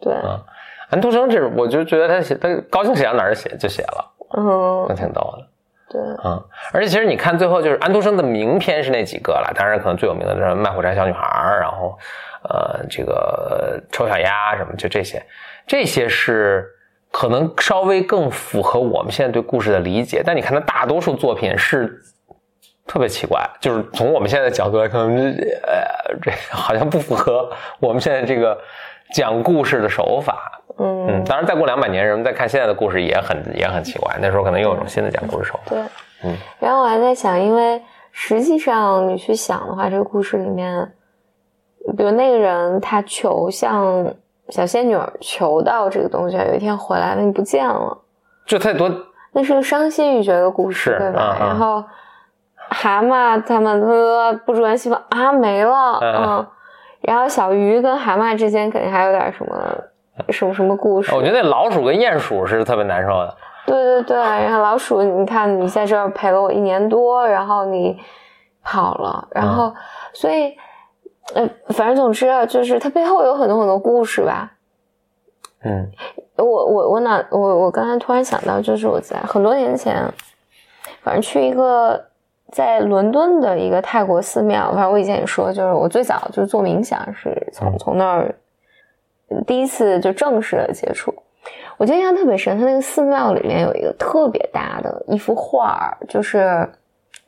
[0.00, 0.42] 对，嗯，
[0.90, 5.48] 安徒生这，我就觉得他写，他高兴写到哪儿写就写了，嗯，挺逗的。
[5.94, 11.20] 对，嗯，而且其实你看最后就是安徒生的名篇是那几个了，当然可能最有名的是《卖火柴小女孩》，
[11.60, 11.96] 然后，
[12.48, 15.24] 呃，这个丑小鸭什么，就这些，
[15.68, 16.68] 这些是
[17.12, 20.20] 可能稍微更符合我们现在对故事的理解。
[20.26, 22.02] 但你看他大多数作品是
[22.88, 28.58] 特别奇怪，就是从我们现在的角度来看，呃，这好像不符合我们现在这个
[29.14, 30.60] 讲故事的手法。
[30.78, 34.16] 嗯当然，再过两百年，人们再看现在的故事也很也很奇怪。
[34.20, 35.70] 那时候可能又有一种新的讲故事手法。
[35.70, 35.82] 对，
[36.24, 36.36] 嗯。
[36.58, 40.92] 然后我还在想，因为实际上你去想的话，这个故事里面，
[41.96, 44.04] 比如那个人他求向
[44.48, 47.96] 小仙女求到这个东西，有一天回来了，你不见了，
[48.44, 48.90] 就太多，
[49.32, 51.36] 那是个伤心欲绝的故事，对吧？
[51.38, 51.84] 然后
[52.70, 56.46] 蛤蟆他们呃不住元西方啊没了，嗯，
[57.02, 59.56] 然后小鱼跟蛤蟆之间肯定还有点什么
[60.28, 61.14] 什么什么故事。
[61.14, 63.36] 我觉得那老鼠跟鼹鼠是特别难受的。
[63.66, 67.98] 对对对，然后老鼠，你看你在这儿陪了我一年多，然后你
[68.62, 69.74] 跑了，然后
[70.12, 70.54] 所以
[71.34, 74.52] 呃，反正总之啊，就是它背后有很多很多故事吧。
[75.62, 75.90] 嗯，
[76.36, 80.04] 我我我哪我我刚才突然想到，就是我在很多年前，
[81.02, 81.98] 反正去一个
[82.52, 88.34] 在伦敦的一个泰国寺庙，反正我以前也说，就是我最早就是做冥想是从从那儿
[89.46, 91.14] 第一次就正式的接触。
[91.76, 96.70] 我记得印象特别深，他那个寺庙里面有一个特别大的一幅画就是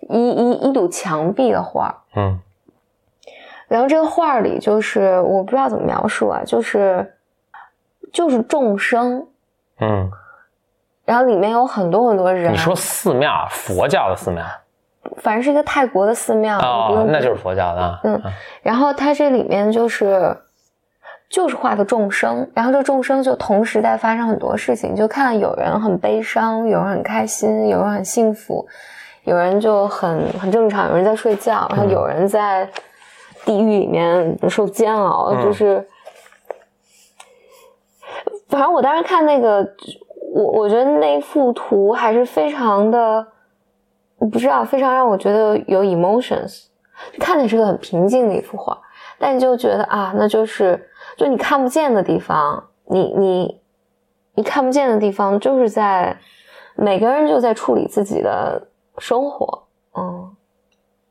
[0.09, 2.39] 一一一堵墙壁的画嗯，
[3.67, 7.15] 然后这个画里就是我不知道怎么描述啊，就是
[8.13, 9.27] 就是众生，
[9.81, 10.09] 嗯，
[11.05, 12.53] 然后里面有很多很多人。
[12.53, 14.45] 你说寺庙，佛教的寺庙，
[15.17, 18.01] 反正是一个泰国的寺庙哦，那就是佛教的。
[18.05, 18.23] 嗯，
[18.63, 20.35] 然后它这里面就是。
[21.29, 28.65] 就是画的众生，然后这众生就同时在发生很多事情，就看有人很悲伤，有人很开心，有人很幸福，
[29.25, 32.71] 有人就很很正常，有人在睡觉，然后有人在
[33.45, 35.85] 地狱里面受煎熬，就是，
[38.49, 39.69] 反正我当时看那个，
[40.33, 43.27] 我我觉得那幅图还是非常的，
[44.19, 46.67] 我不知道，非常让我觉得有 emotions，
[47.19, 48.79] 看的是个很平静的一幅画，
[49.19, 50.89] 但你就觉得啊，那就是。
[51.17, 53.61] 就你看不见的地方，你你
[54.35, 56.17] 你看不见的地方，就是在
[56.75, 60.31] 每个人就在处理自己的生活，嗯，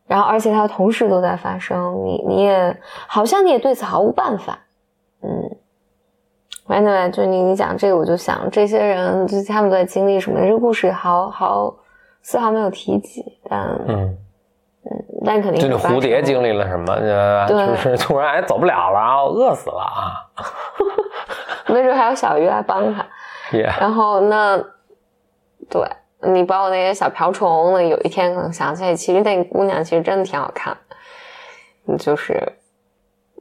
[0.05, 4.59] 然后而且它同时都在发生，你你也好像你也对此毫无办法，
[5.21, 5.57] 嗯
[6.67, 11.75] ，anyway，就你你讲这个，我就想这些人就他们在经历什么，这个故事好好
[12.21, 14.17] 丝毫没有提及，但嗯。
[14.91, 16.95] 嗯，但肯定就那蝴蝶经历了什么？
[17.49, 20.13] 就是突然哎走不了了，然后饿死了啊！
[21.73, 23.05] 没准还有小鱼来帮他。
[23.79, 24.57] 然后那，
[25.69, 25.81] 对
[26.31, 30.77] 你包括那些小瓢虫，那有一天可能想起来，其实那个姑娘其实真的挺好看。
[31.97, 32.39] 就是，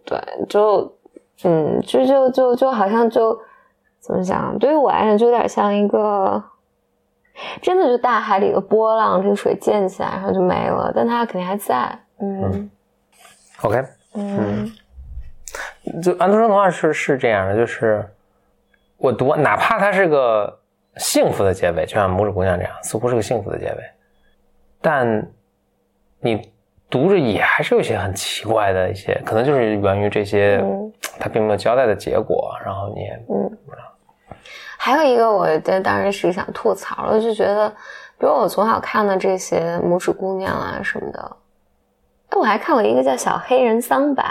[0.05, 0.97] 对，就
[1.45, 3.39] 嗯，就就就就好像就
[4.01, 4.59] 怎么讲？
[4.59, 6.43] 对于我来讲，就有点像一个。
[7.61, 11.99] 真的就大海里的波浪，这个水溅起来，然后就没了，但它肯定还在。
[12.21, 12.71] 嗯
[13.63, 14.71] ，OK，嗯，
[16.03, 18.09] 就安徒生童话是是这样的，就是
[18.97, 20.61] 我读，哪怕它是个
[20.97, 23.79] 幸福的结尾，就像拇指姑娘这样，似乎是个幸福的结尾，
[24.81, 25.27] 但
[26.21, 26.53] 你
[26.89, 30.63] 读着也还是有一些很奇怪的一些，可能就是源于这些
[31.19, 33.59] 他并没有交代的结果，然后你也嗯。
[34.85, 35.49] 还有一个，我
[35.83, 37.71] 当时是想吐槽了，就觉得，
[38.19, 41.37] 比如我从小看的这些拇指姑娘啊什么的，
[42.29, 44.23] 哎，我还看过一个叫《小黑人桑白》。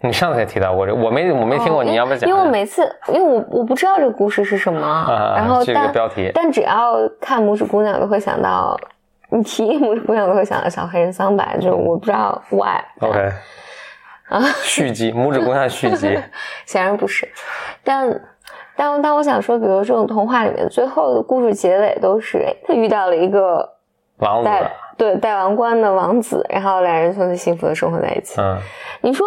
[0.00, 2.26] 你上次也提到过这，我没我没听过，你要不讲？
[2.26, 5.92] 因为我每次，因为我我不知道这个故事是什么，然后但
[6.32, 8.74] 但只要看拇指姑娘，都会想到
[9.28, 12.80] 你提拇指姑娘，都会想到小黑人桑白，就我不知道 why。
[13.00, 13.30] OK，
[14.30, 16.18] 啊，续集，拇指姑娘续集，
[16.64, 17.28] 显然不是，
[17.84, 18.18] 但。
[18.78, 23.68] 但但我想说，比如这种童话里面最后的故事结尾都是，他遇到了一个
[24.18, 24.50] 王子，
[24.96, 28.40] 对戴王冠的王子，然后两人从此幸福的生活在一起。
[28.40, 28.56] 嗯，
[29.00, 29.26] 你说，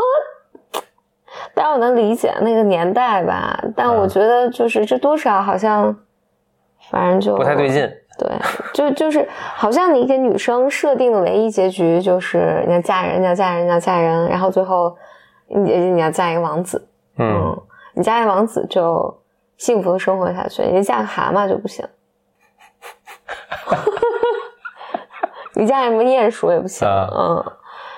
[1.53, 5.93] 当然我能理解那个年代吧，但我觉得就是这多少好像，
[6.89, 7.81] 反正就不太对劲。
[8.17, 8.29] 对，
[8.73, 14.95] 就就是好像你给女生设定的唯一结局就是你要嫁人，你要嫁人，你要嫁人，然后最后
[15.47, 16.87] 你你要嫁一个王子。
[17.17, 17.53] 嗯，
[17.95, 19.13] 你嫁一个王子就。
[19.61, 21.87] 幸福的生活下去，你嫁个蛤蟆就不行。
[25.53, 26.87] 你嫁什么鼹鼠也不行。
[26.87, 27.45] 嗯，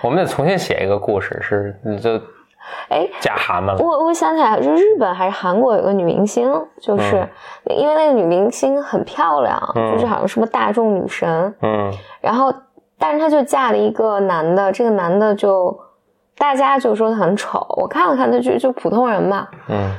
[0.02, 2.20] 我们得重新写一个故事，是你就
[2.90, 3.78] 哎嫁蛤蟆了。
[3.78, 6.52] 我我想起来，就日本还是韩国有个女明星，
[6.82, 7.26] 就是
[7.78, 11.56] 因为那个女明星很漂亮，就是好像什么大众女神。
[11.62, 11.90] 嗯，
[12.20, 12.54] 然后
[13.00, 15.80] 但是她就嫁了一个男的，这个男的就
[16.38, 17.66] 大家就说他很丑。
[17.78, 19.48] 我看了看，他就就普通人嘛。
[19.70, 19.96] 嗯。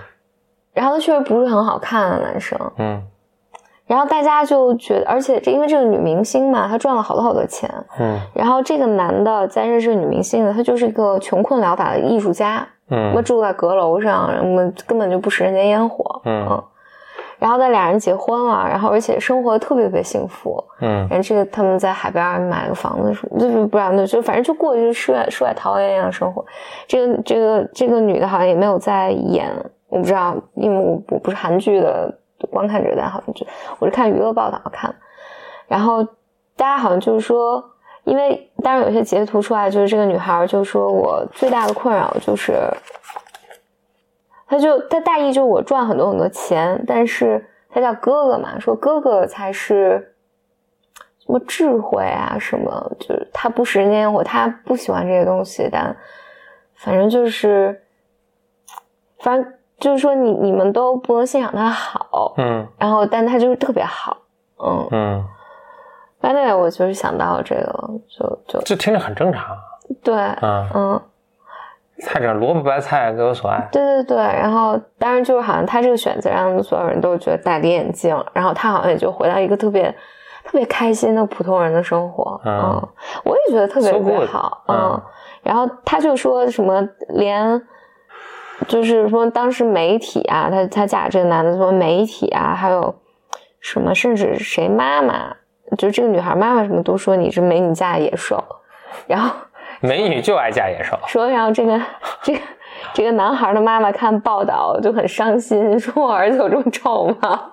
[0.75, 3.01] 然后他确实不是很好看的男生，嗯，
[3.87, 16.63] 然后大家就觉得，而且这因为这个女明星嘛，她赚了好多好多钱，嗯，然后这个男的在认识女明星的，他就是一个穷困潦倒的艺术家，嗯，我住在阁楼上，我根本就不食人间烟火，嗯，
[17.39, 20.63] 然后那俩人结婚了，然后而且生活特别特别幸福。
[20.81, 26.45] 嗯，然后这个他们在海边买个房子，就是不然的就反正就过就是世外世外桃源一样的生活。
[26.87, 29.51] 这个这个这个女的好像也没有在演，
[29.95, 32.13] 我不知道，因为我我不是韩剧的
[32.51, 33.47] 观看者，但好像就
[33.79, 34.93] 我是看娱乐报道看。
[35.69, 36.03] 然后
[36.57, 37.65] 大家好像就是说，
[38.03, 42.55] 因为当然有些截图出来，就是这个女孩就说我最大的困扰就是。
[44.47, 50.15] 他就他大意就是我赚很多很多钱，但是他叫哥哥嘛，说哥哥才是
[51.19, 55.97] 什么智慧啊什么，就是他不食人间烟火，他不喜欢这些东西，但
[56.75, 57.83] 反正就是，
[59.19, 64.17] 反正就是说你你们都不能欣赏他好，嗯，然后但他就是特别好，
[64.65, 64.89] 嗯。
[64.91, 65.25] 嗯，
[66.21, 68.61] 反正我就是想到这个，就就。
[68.63, 69.57] 这听着很正常，
[70.03, 70.69] 对，嗯。
[70.75, 71.03] 嗯。
[72.01, 73.69] 菜这萝卜白菜各有所爱。
[73.71, 79.89] 对对对，然后当然就是好像他这个选择让所有人都觉得戴着眼镜，然后他好像也就回到一个特别
[80.45, 82.41] 特别开心的普通人的生活。
[82.45, 82.83] 嗯，
[83.25, 84.65] 我也觉得特别特别好。
[84.67, 85.01] 嗯，
[85.45, 87.63] 然后他就说什么连
[88.69, 92.95] 就是说当时媒体啊，他他嫁这个男的说媒体啊，还有
[93.61, 95.35] 什么甚至谁妈妈，
[95.77, 98.43] 就这个女孩妈妈什么都说你是美女嫁野兽，
[99.07, 99.35] 然后。
[99.81, 100.99] 美女就爱嫁野兽。
[101.07, 101.79] 说然后这个
[102.23, 102.41] 这个
[102.95, 107.53] 这个男孩的妈妈看报道就很伤心，说我儿子有这么丑吗？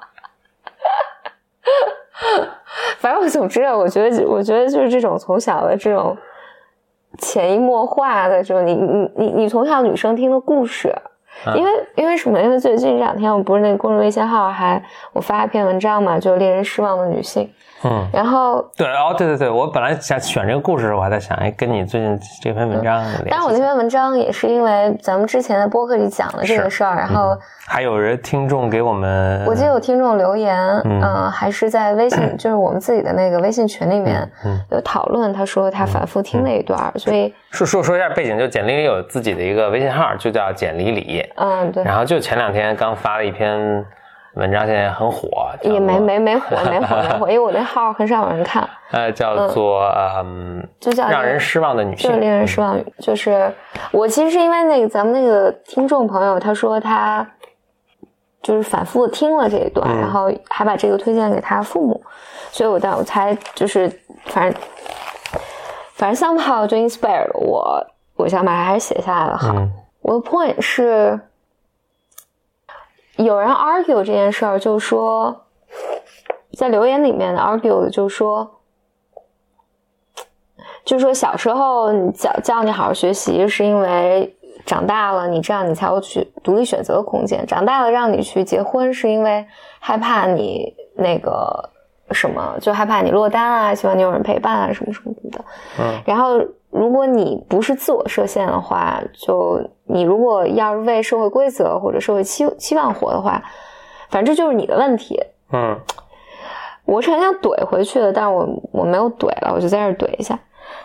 [3.00, 6.16] 反正我总之，我觉得我觉得就是这种从小的这种
[7.18, 10.94] 潜移默化的这种，你你你你从小女生听的故事。
[11.56, 12.40] 因为因为什么？
[12.42, 14.84] 因为最近这两天我不是那个公众微信号还
[15.14, 17.50] 我发一篇文章嘛，就令人失望的女性。
[17.84, 23.04] 嗯，然后对哦，对对对，我本来想选这个故事的时候，我还在想，哎，跟你最近这篇文章。
[23.30, 34.30] 但是我那篇文章也是因为咱们之前的播客里讲了这个事儿，然后还有人听众给我们，我记得有听众留言，嗯，还是在微信， 就是我们自己的那个微信群里面
[34.70, 43.86] 有讨论，他说他反复听了一段，所以说说说一下背景，就简历里有自己的一个微信号，就叫简历里，嗯，对，然后就前两天刚发了一篇。
[44.36, 45.28] 文章现在很火，
[45.62, 48.68] 也没没没火，没火没火， 因为我那号很少有人看。
[48.92, 49.84] 呃，叫做
[50.24, 52.80] 嗯，就叫让人失望的女性，就令人失望。
[53.00, 53.54] 就是
[53.92, 57.28] 我其实是因为那个咱们那个听众朋友，他说他
[58.42, 62.02] 就是反复听了这一段，然后还把这个推荐给他父母，
[62.52, 63.92] 所以我当我才就是
[64.28, 64.62] 反正
[65.96, 69.38] 反正 somehow 就 inspired 我，我想把它还是写下来了。
[69.38, 69.54] 好，
[70.02, 71.20] 我的 point 是。
[73.24, 75.46] 有人 argue 这件事儿，就说
[76.54, 78.60] 在留言里面 argue 就说，
[80.84, 87.46] 就说小时候你叫叫你好好学习，是因为长大了你这样你才有去独立选择的空间。
[87.46, 89.46] 长大了让你去结婚，是因为
[89.80, 91.70] 害怕你那个
[92.12, 95.44] 什么，就害怕你落单啊，希望你有人陪伴啊，什么什么的。
[95.80, 96.40] 嗯，然后。
[96.72, 103.44] 如果你不是自我设限的话，就你如果要是为社会规则或者社会期期望活的话，
[104.10, 105.22] 反正这就是你的问题。
[105.52, 105.78] 嗯，
[106.86, 110.40] 我是很想怼回去的，但是我我没有怼了，我就在这怼一下，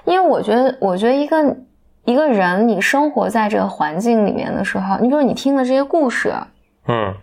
[0.04, 1.56] 因为我觉得，我觉得一个
[2.04, 6.34] 一个人你生活在这个环境里面的时候，你比如你听的这些故事，
[6.88, 7.14] 嗯，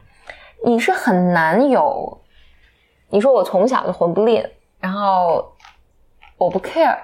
[0.65, 2.21] 你是很难有，
[3.09, 4.41] 你说我从小就混不吝，
[4.79, 5.53] 然后
[6.37, 6.97] 我不 care。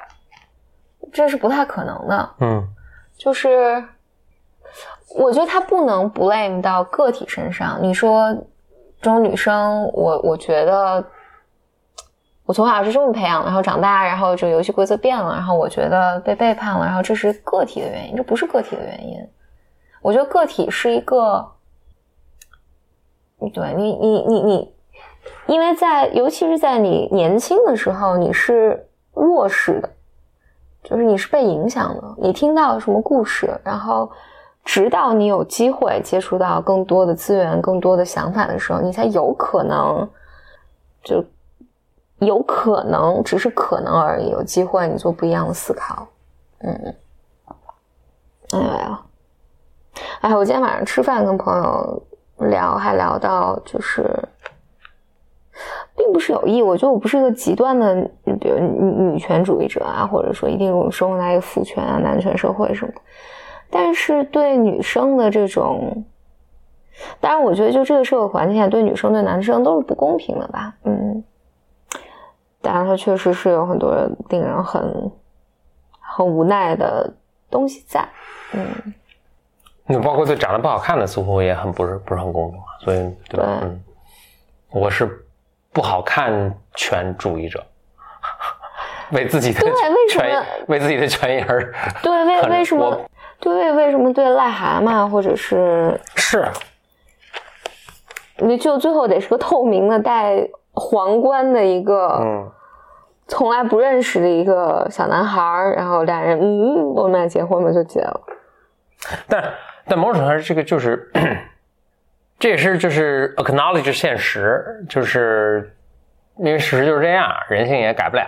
[1.12, 2.68] 这是不太可能的，嗯，
[3.18, 3.84] 就是
[5.16, 7.80] 我觉得他不能 blame 到个体身上。
[7.82, 8.34] 你说
[9.02, 11.04] 这种女生，我我觉得
[12.46, 19.18] 我从小是这么培养，然后长大，然后这个游戏规则变了，然后我觉得被背叛了，然后这是个体的原因，这不是个体的原因。
[20.02, 21.52] 我觉得个体是一个，
[23.54, 24.76] 对你你你你，
[25.48, 29.90] 因为在尤其是在你年轻的时候，你是弱势的。
[30.84, 34.10] 就是你是被影响的，你听到什么故事，然后
[34.64, 40.08] 直到你有机会接触到更多的资源、更多的想法的时候，你才有可能，
[41.04, 41.24] 就
[42.20, 46.08] 有可能，只是可能而已，有机会你做不一样的思考。
[46.60, 46.96] 嗯，
[48.52, 49.02] 哎呀，
[50.22, 52.04] 哎，我今天晚上吃饭跟朋友
[52.38, 54.18] 聊，还聊到就是。
[56.00, 57.94] 并不是有意，我觉得我不是一个极端的，
[58.40, 62.94] 比如女女权主义者啊，或者说一定我们生活在一个父权啊、男权社会什么。
[63.70, 66.06] 但是对女生的这种，
[67.20, 70.74] 当然我觉得就这个社会环境下，对女生对男生都是不公平的吧。
[70.86, 71.22] 嗯，
[72.62, 73.94] 当然它确实是有很多
[74.30, 75.12] 令人很
[76.00, 77.14] 很无奈的
[77.50, 78.08] 东西在。
[78.54, 78.94] 嗯，
[79.86, 83.60] 那包括对长得不好看的似乎也很不是不是很公平，所以对吧？
[83.64, 83.84] 嗯。
[84.72, 85.26] 我是
[85.80, 87.66] 不好看权主义者，
[89.16, 91.74] 为自己的对为什么为自己的权益而
[92.04, 93.00] 对为为什么
[93.40, 96.46] 对为为什么对癞蛤蟆或者是是，
[98.40, 102.52] 你就最后得是个透明的戴皇冠的一个嗯。
[103.30, 105.40] 从来不认识的一个小男孩
[105.78, 108.20] 然后俩人，嗯，我们俩结婚吧，就结了。
[109.30, 109.54] 但
[109.88, 111.10] 但某种程度上，这个就是，
[112.40, 115.76] 这也是就是 acknowledge 现实，就是
[116.38, 118.26] 因为事实就是这样，人性也改不了。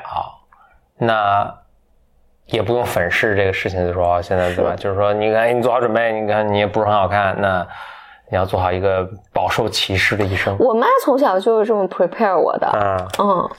[0.97, 1.51] 那
[2.47, 4.75] 也不用粉饰这个事情，就说现在对吧？
[4.75, 7.65] 就是说，你看你做好准备，你看你也不是很好看，那
[8.29, 10.55] 你要做好一个饱受歧视的一生。
[10.59, 13.49] 我妈从小就是这么 prepare 我的，嗯嗯。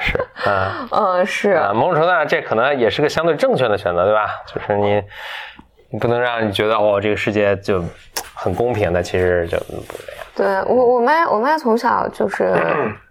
[0.00, 4.42] 是， 嗯嗯是，某种程度上这可能也是个相对正确的选择，对吧？
[4.46, 5.02] 就是你，
[5.90, 7.82] 你不能让你觉得哦，这个世界就
[8.34, 10.64] 很公平的，其实就不这样。
[10.66, 12.52] 对我，我妈，我妈从小就是，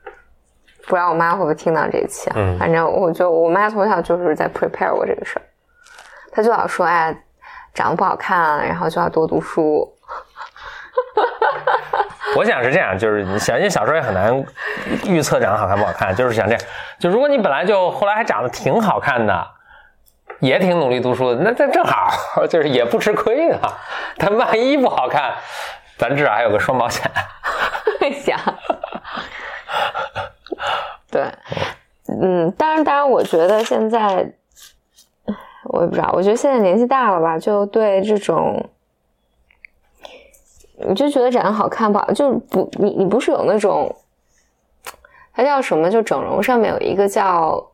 [0.86, 2.36] 不知道我妈会不会听到这一期啊？
[2.59, 5.41] 反正我就我妈从小就是在 prepare 我这个事儿，
[6.32, 7.15] 她就老说，哎，
[7.73, 9.91] 长得不好看，然后就要多读书。
[12.36, 14.45] 我想是这样，就是你想，你小时候也很难
[15.05, 16.61] 预测长得好看不好看，就是想这样。
[16.99, 19.47] 就如果你本来就后来还长得挺好看的，
[20.40, 23.78] 也挺努力读书的，那这正好 就是也不吃亏啊。
[24.18, 25.34] 但万一不好看，
[25.98, 27.10] 咱至少还有个双保险。
[28.24, 28.40] 想，
[31.10, 31.24] 对，
[32.08, 34.34] 嗯，当然，当然，我觉得现在
[35.64, 38.70] 我也不知道，我觉得现在年纪大了吧，就对这种。
[40.78, 43.96] 你就觉得长得好看不好，就是不你你不是有那种，
[45.34, 45.90] 它叫什么？
[45.90, 47.72] 就整容上面有一个叫，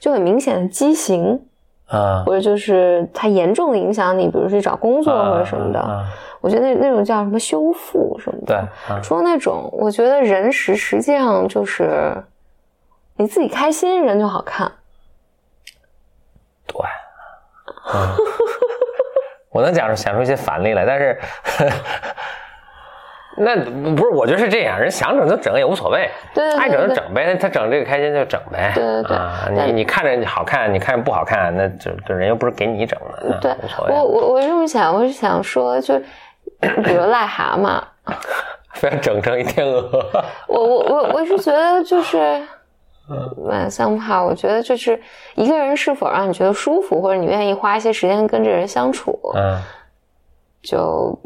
[0.00, 1.46] 就很明显的畸形
[1.92, 6.04] 啊，或者就是它严重的影响你，比如去找工作或者什么的。
[6.40, 8.68] 我觉得那那种叫什么修复什么的。
[8.88, 12.12] 对，除了那种，我觉得人实实际上就是
[13.16, 14.72] 你自己开心，人就好看。
[16.66, 16.80] 对，
[19.52, 21.20] 我能讲出想出一些反例来，但是。
[23.34, 23.56] 那
[23.96, 29.16] 不是，我觉得是这样，人想整就整也无所谓，对，爱整就整呗，他整这个开心就整呗，对对对。
[29.16, 33.94] 啊，你你看着好看，你看着不好看，那就这人又不是给你整的，对，无所谓。
[33.94, 35.98] 我我我这么想，我是想说，就
[36.60, 37.82] 比如癞蛤蟆，
[38.74, 40.06] 非要整成一天鹅。
[40.46, 42.18] 我我我我是觉得就是，
[43.08, 45.00] 嗯，三号，我觉得就是
[45.36, 49.58] 一个人是否让你觉得舒服，或者你愿意花一些时间跟这人相处，嗯，
[50.62, 51.18] 就。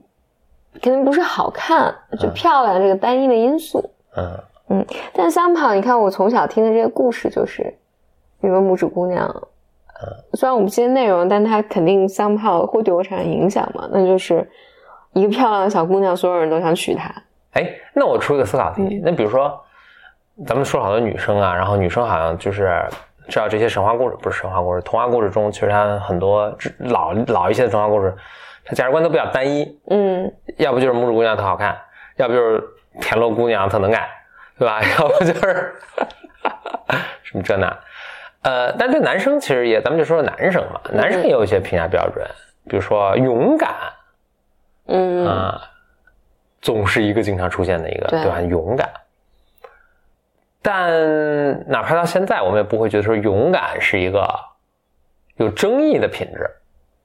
[0.82, 3.90] 肯定不是好看，就漂亮这个单一的因素。
[4.16, 7.72] 嗯嗯，但三胖，你看我从小听的这些故事，就是
[8.40, 9.26] 一个拇指姑娘。
[9.28, 13.88] 嗯，虽然我不记得内容，但她肯定三胖会对我产生影响嘛？
[13.92, 14.44] 那就是
[15.12, 17.14] 一个漂亮的小姑娘，所有人都想娶她。
[17.52, 19.56] 哎，那我出一个思考题，那比如说，
[20.46, 22.84] 咱们说好多女生啊，然后女生好像就是
[23.28, 28.14] 知道这些神话故事，不是神话故事，童话故事中，其实它很多老老一些的童话故事。
[28.66, 31.78] 他价值观都比较单一，嗯，要不就是拇指姑娘特好看，
[32.16, 32.62] 要不就是
[33.00, 34.08] 田螺姑娘特能干，
[34.58, 34.82] 对吧？
[34.98, 35.74] 要不就是
[37.22, 37.78] 什么这那，
[38.42, 42.26] 呃，但对男生其实也，咱们就说说男生嘛，男生也有一些评价标准，
[42.68, 43.74] 比如说勇敢，
[44.86, 45.62] 嗯啊，
[46.60, 48.40] 总是一个经常出现的一个，对吧？
[48.40, 48.90] 勇敢，
[50.60, 54.28] 但哪怕到现在，我们也不会觉得说勇敢是一个
[55.36, 56.50] 有争议的品质。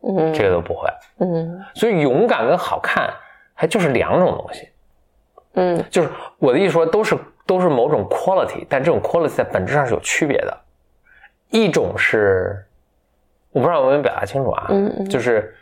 [0.04, 0.90] 嗯，这个都不会。
[1.20, 3.14] 嗯，所以勇敢跟好看
[3.54, 4.70] 还就是两种东西。
[5.54, 10.58] 嗯，就是我的意思说，都是都是某种 quality，但这种 quality 在本质上是有区别的。
[11.50, 12.66] 一种是，
[13.52, 14.68] 我不知道有没有表达清楚啊。
[14.70, 15.54] 嗯嗯，就是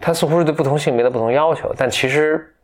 [0.00, 2.54] 它似乎是对不同性别的不同要求，但其实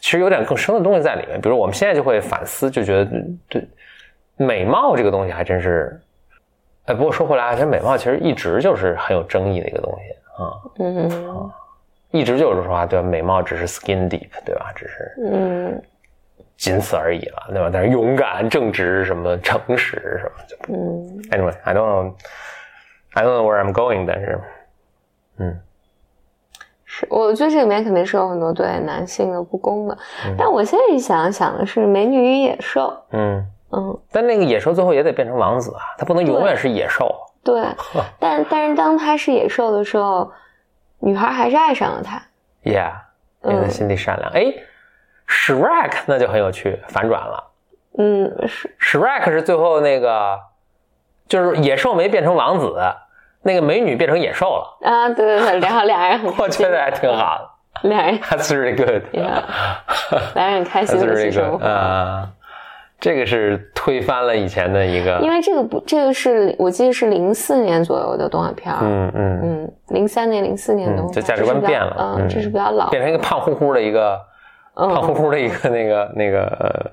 [0.00, 1.40] 其实有点更深的东西在里面。
[1.40, 3.10] 比如我们现在就会反思，就觉得
[3.48, 3.68] 对
[4.36, 6.00] 美貌这个东西还真是。
[6.84, 10.16] 哎，不过说回来，其实美貌其实一直就是很有争议的一个东西。
[10.84, 11.52] 啊，嗯，
[12.10, 13.06] 一直就是说啊，对吧？
[13.06, 14.72] 美貌只是 skin deep，对吧？
[14.74, 15.82] 只是，嗯，
[16.56, 17.70] 仅此而已了，对吧？
[17.72, 24.40] 但是勇敢、正直、什么诚实什么，就，嗯，Anyway，I don't know，I don't know where I'm going，但是，
[25.38, 25.60] 嗯，
[26.84, 29.98] 是，我觉得这里面肯定是有很多对男性的不公的。
[30.36, 37.10] 但我现在一想，想的是美女与野兽，嗯嗯，但那个野兽最后也得变成王子啊，他不能永远是野兽。
[37.42, 37.66] 对，
[38.20, 40.30] 但但是当他是野兽的时候，
[41.02, 42.22] 女孩还是爱上了他。
[42.64, 42.92] Yeah，
[43.42, 44.30] 因为他心地善良。
[44.32, 44.54] 哎
[45.28, 47.50] ，Shrek 那就很有趣，反转了。
[47.98, 50.38] 嗯，是 Shrek 是最后那个，
[51.28, 52.74] 就是野兽没变成王子，
[53.42, 54.78] 那个美女变成野兽了。
[54.88, 57.88] 啊，对对对，然后俩人很， 我觉得还挺好的。
[57.88, 59.02] 俩人，That's really good，
[60.34, 61.66] 俩人很开心的一起生活。
[61.66, 62.28] 啊，
[63.02, 72.14] 这个是推翻了以前的一个，因为这个不，这个是我记得是零四年左右的动画片嗯嗯嗯，零三年、零四年的，这价值观变了。
[72.16, 74.16] 嗯，这是比较老，变成一个胖乎乎的一个
[74.74, 76.92] 胖乎乎的一个那个那个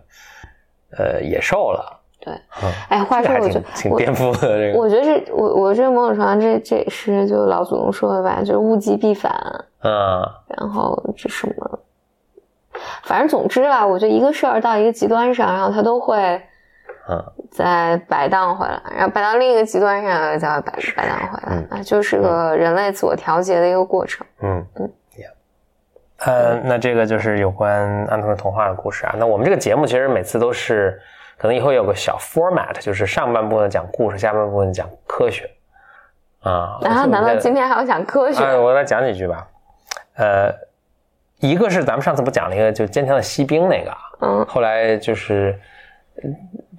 [0.98, 2.02] 呃野兽了。
[2.22, 2.34] 对，
[2.90, 4.80] 哎，话说，我觉得挺颠覆的这个。
[4.80, 9.32] 我觉得这，我我这某种程度上，这这也是就老祖宗说的吧，就是物极必反。
[9.82, 10.26] 啊。
[10.48, 11.80] 然后这什么，
[13.04, 16.42] 反正总之吧，我觉得一个事儿到一个极端上，然后它都会，
[17.10, 24.26] 嗯，再摆荡回来，然后摆到另一个极端上，再摆摆荡回来，啊，就是个人类自我调节的一个过程。
[24.42, 24.92] 嗯嗯。
[26.26, 29.16] 呃，那这个就是有关安徒生童话的故事啊。
[29.18, 31.00] 那我们这个节目其实每次都是。
[31.38, 35.50] 可能以后有个小 format，就是上半部分讲故事，下半部分讲科学，
[36.42, 36.78] 啊。
[36.82, 38.44] 然后难道今天还要讲科学？
[38.58, 39.48] 我来讲几句吧。
[40.18, 40.54] 呃，
[41.40, 44.46] 一个是咱们上次不讲了一个，就坚强的锡兵那个，嗯。
[44.46, 45.58] 后来就是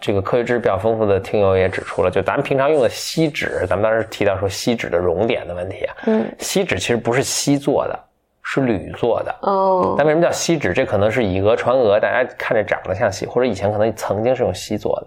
[0.00, 7.98] 这个科学知识比较丰富的听友也指出了，就咱们平常用的锡纸，咱们当时提到说锡纸的熔点的问题啊，嗯，锡纸其实不是锡做的。
[8.42, 10.72] 是铝做的哦，但为什么叫锡纸？
[10.72, 15.06] 这可能是以讹传讹，大家看着长得像锡，或者以前可能曾经是用锡做的，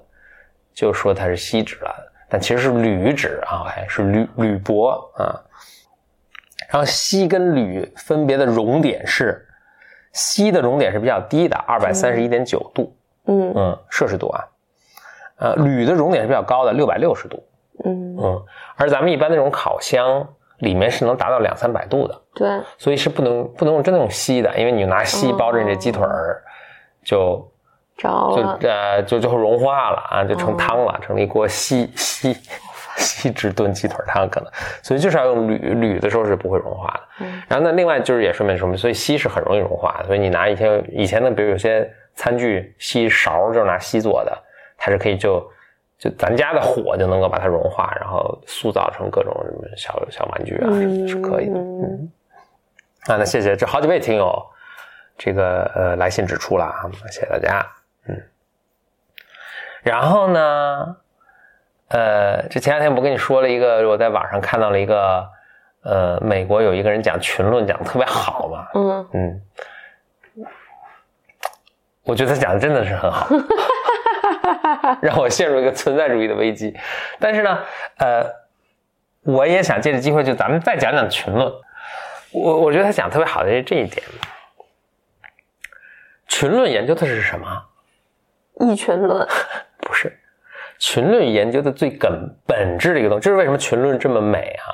[0.73, 1.93] 就说它是锡纸了，
[2.29, 5.35] 但其实是铝纸啊，还是铝铝箔啊。
[6.73, 9.47] 然后锡跟铝分别的熔点是，
[10.11, 12.93] 锡的熔点是比较低的，二百三十一点九度，
[13.27, 13.53] 嗯。
[13.55, 14.43] 嗯摄氏度啊，
[15.37, 17.43] 呃，铝的熔点是比较高的，六百六十度，
[17.85, 18.17] 嗯。
[18.17, 18.43] 嗯，
[18.75, 20.27] 而咱们一般那种烤箱。
[20.59, 22.47] 里面是能达到两三百度的，对，
[22.77, 26.41] 所以是不能不能用真的用锡的，因为你拿锡包着你这鸡腿儿，
[27.03, 27.51] 就
[27.97, 32.33] 着了，就呃就融化了啊，就成汤了，成了一锅锡锡
[32.97, 37.25] 锡纸炖鸡腿汤可能，所以就是要用铝铝的时候是不会融化的。
[37.25, 44.37] 嗯，然后那另外就是也说明什么，所以锡是很容易融化的，所以你拿一些以前的，比如有些餐具锡勺就是拿锡做的，
[44.77, 45.47] 它是可以就。
[45.99, 50.67] 就咱家的火就能够把它融化，然后塑造成各种什么小小玩具啊，
[51.07, 51.57] 是可以的。
[51.57, 52.11] 嗯，
[53.05, 54.45] 啊，那谢谢这好几位听友，
[55.17, 57.65] 这个呃来信指出了啊，谢谢大家。
[58.07, 58.21] 嗯，
[59.81, 60.97] 然后呢，
[61.93, 65.29] 呃，这前两天不跟你说了一个，我在网上看到了一个，
[65.83, 68.67] 呃，美国有一个人讲群论讲的特别好嘛。
[68.73, 69.41] 嗯嗯，
[72.03, 73.27] 我觉得他讲的真的是很好。
[75.01, 76.75] 让我陷入一个存在主义的危机，
[77.19, 77.59] 但是呢，
[77.97, 78.25] 呃，
[79.21, 81.53] 我也想借着机会，就咱们再讲讲群论。
[82.31, 84.03] 我我觉得他讲特别好的是这一点，
[86.27, 87.65] 群论研究的是什么？
[88.61, 89.27] 一群论？
[90.85, 92.11] 群论研究的最根
[92.45, 94.67] 本质的一个东西，这是为什么群论这么美啊？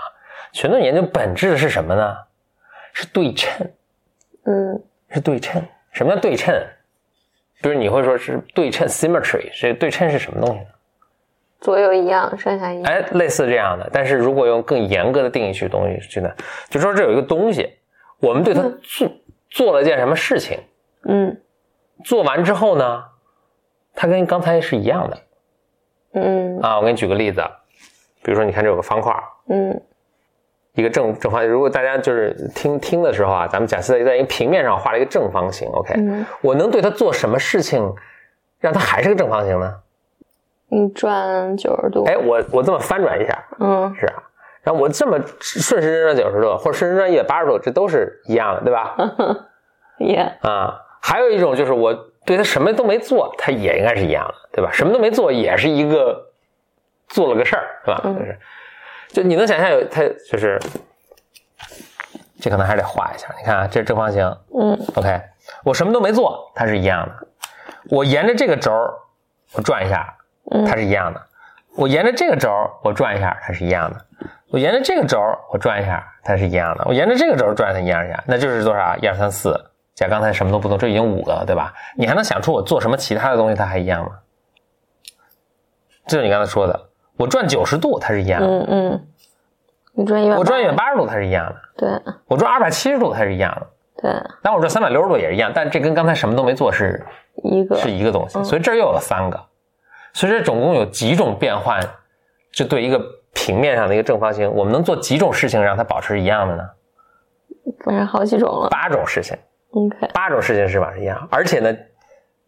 [0.51, 2.17] 群论研究本质的是什么呢？
[2.93, 3.71] 是对称。
[4.45, 5.63] 嗯，是对称。
[5.91, 6.51] 什么叫对称？
[7.61, 10.69] 比如你会说是对称 （symmetry），这对称是什么东西呢？
[11.61, 12.91] 左右一样，上下一样。
[12.91, 13.87] 哎，类似这样的。
[13.93, 16.31] 但是如果用更严格的定义去东西，去呢，
[16.71, 17.71] 就说这有一个东西，
[18.19, 19.07] 我们对它做
[19.51, 20.59] 做了件什么事情，
[21.03, 21.39] 嗯，
[22.03, 23.03] 做完之后呢，
[23.93, 25.17] 它跟刚才是一样的，
[26.13, 27.41] 嗯啊，我给你举个例子，
[28.23, 29.13] 比如说你看这有个方块，
[29.49, 29.81] 嗯。
[30.73, 35.93] 一个正正方形，如果大家就是听听的时候啊，咱们假设在一个平面上画了一个正方形，OK，
[36.41, 37.93] 我能对它做什么事情，
[38.59, 39.75] 让它还是个正方形呢？
[40.69, 42.05] 你转九十度。
[42.05, 44.23] 哎，我我这么翻转一下，嗯，是啊，
[44.61, 48.95] 然后我这么顺时针转九十度，或者顺时针转一百八十度，这都是一样的，对吧？
[49.99, 54.69] 也啊，还有一种就是我对他什么都没做，他也应该是一样的，对吧？
[54.71, 56.31] 什么都没做也是一个
[57.07, 58.01] 做了个事儿，是吧？
[58.03, 58.39] 就是。
[59.07, 60.59] 就你能想象有他就是，
[62.39, 63.27] 这可能还是得画一下。
[63.39, 64.23] 你看啊，这是正方形，
[64.53, 65.19] 嗯，OK，
[65.63, 67.27] 我什么都没做，它是一样的。
[67.89, 68.71] 我沿着这个轴
[69.53, 70.13] 我转一下，
[70.67, 71.19] 它是一样的。
[71.75, 72.47] 我沿着这个轴
[72.83, 74.05] 我转一下，它是一样的。
[74.51, 75.19] 我沿着这个轴
[75.51, 76.85] 我转一下，它是一样的。
[76.85, 78.95] 我沿着这个轴转它一样一样，那就是多少？
[79.01, 79.68] 一二三四，
[79.99, 81.73] 加刚才什么都不做，这已经五个了，对吧？
[81.97, 84.11] 你还能想出我做什么其他的东西它还一样吗？
[86.07, 86.87] 就是你刚才说的。
[87.17, 88.47] 我转九十度，它是一样的。
[88.47, 89.07] 嗯嗯，
[89.91, 91.55] 你转一百，我转一百八十度，它是一样的。
[91.75, 93.67] 对，我转二百七十度，它是一样的。
[94.01, 97.05] 对，但我转三百六十度也是一样，但这跟刚才什么都没做是
[97.43, 98.41] 一个是一个东西。
[98.45, 99.37] 所以这又有三个，
[100.13, 101.77] 所以这总共有几种变换？
[102.53, 102.99] 就对一个
[103.33, 106.63] 平面上的一个正方形，我们能做几种事情让它保持一样的呢？
[107.83, 108.69] 反正好几种了。
[108.69, 109.37] 八种事情。
[109.71, 111.75] OK，八种事情是保持一样，而且呢，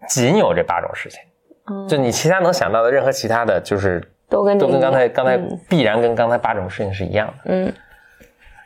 [0.08, 1.20] 仅有这八种事情。
[1.68, 4.02] 嗯，就你其他能想到的任何其他的就是。
[4.32, 7.34] 都跟都跟刚才刚才必然跟刚才八种事情是一样的。
[7.48, 7.74] 嗯，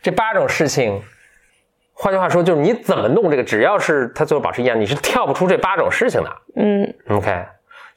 [0.04, 1.02] 这八种事情
[1.92, 6.30] 换句话说，就是你怎么弄这个，只要是它最后保持一样，你是跳不出这八种事情的。
[6.56, 7.44] 嗯，OK，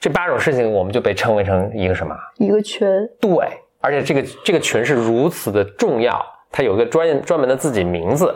[0.01, 2.17] 这八种事情我们就被称为成一个什么？
[2.39, 2.89] 一个群。
[3.21, 3.37] 对，
[3.83, 8.35] 而且这个这个群是如此的重要，它有一个专专门的自己名字，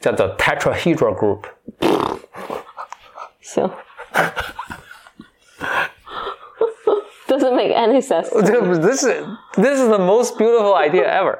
[0.00, 1.42] 叫做 tetrahedral group。
[3.40, 3.70] 行。
[7.28, 8.28] Doesn't make any sense.
[8.30, 9.14] This is
[9.54, 11.38] this is the most beautiful idea ever.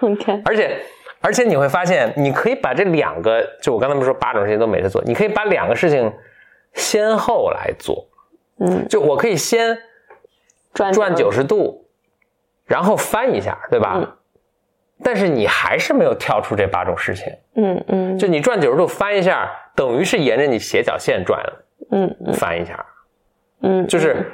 [0.00, 0.84] OK，而且。
[1.20, 6.12] 而且你会发现，你可以把这两个，就我刚才不是说八种事情都没得做，你可以把两个事情
[6.74, 8.08] 先后来做。
[8.58, 9.76] 嗯，就我可以先
[10.72, 11.88] 转转九十度，
[12.66, 13.94] 然后翻一下，对吧？
[13.96, 14.17] 嗯。
[15.02, 17.32] 但是你还是没有跳出这八种事情。
[17.54, 18.18] 嗯嗯。
[18.18, 21.40] 就你转九十度翻一下，等于是沿着你斜角线转。
[21.90, 22.32] 嗯嗯。
[22.34, 22.84] 翻一下。
[23.62, 23.86] 嗯。
[23.86, 24.32] 就是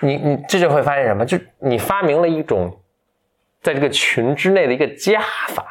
[0.00, 1.24] 你你这就会发现什么？
[1.24, 2.80] 就你发明了一种
[3.62, 5.64] 在这个群之内的一个加法。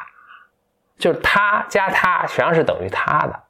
[0.98, 3.40] 就是它加它实际上是等于它的，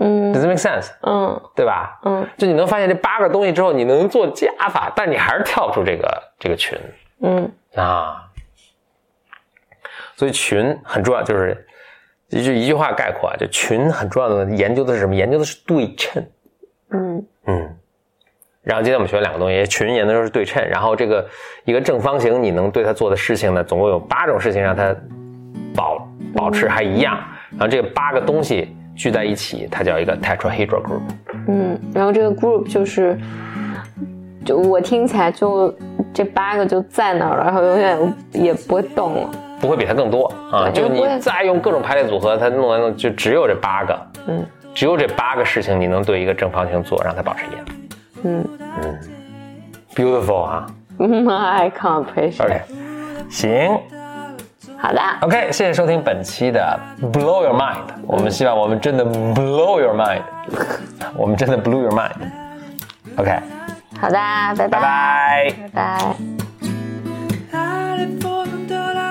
[0.00, 0.90] 嗯，Does it make sense？
[1.02, 2.00] 嗯，对吧？
[2.02, 6.76] 嗯，就你能发现这八个东西之后，你能做加法，但你还是跳出这个这个群，
[7.22, 8.23] 嗯啊，
[10.16, 11.66] 所以群很重要，就是
[12.30, 15.14] 一句一句话概括啊，就群很重要的研究的是什么？
[15.14, 16.24] 研究的是对称，
[16.90, 17.76] 嗯嗯，
[18.62, 21.26] 然后今天我们学了两个东西，群研究的是对称，然后这个
[21.64, 24.94] 一个正方形，你能对它做的事情呢，总共有八种事情让它
[25.74, 26.08] 保。
[26.36, 27.16] 保持还一样，
[27.52, 31.02] 然后这八个东西聚在一起，它叫一个 tetrahedral group。
[31.46, 33.16] 嗯，然后这个 group 就是，
[34.44, 35.72] 就我听起来就
[36.12, 40.70] 这八个就在那儿了，然后永远也不会动了，不会比它更多啊。
[40.70, 47.64] 就你再用各种排列组合，它弄完了就只有这八个，嗯，只有这八个事情你能对一个正方形做，让它保持一样。
[48.24, 48.44] 嗯
[48.82, 48.98] 嗯
[49.94, 50.66] ，beautiful 啊，
[50.98, 52.44] I can't appreciate。
[52.44, 52.60] OK，
[53.28, 53.78] 行。
[54.76, 57.84] 好的，OK，谢谢收听本期的 Blow Your Mind。
[58.06, 60.20] 我们希望我们真的 Blow Your Mind，
[61.16, 62.10] 我们真的 Blow Your Mind。
[63.16, 63.38] OK，
[63.98, 64.18] 好的，
[64.58, 66.14] 拜拜拜拜拜
[67.50, 69.03] 拜。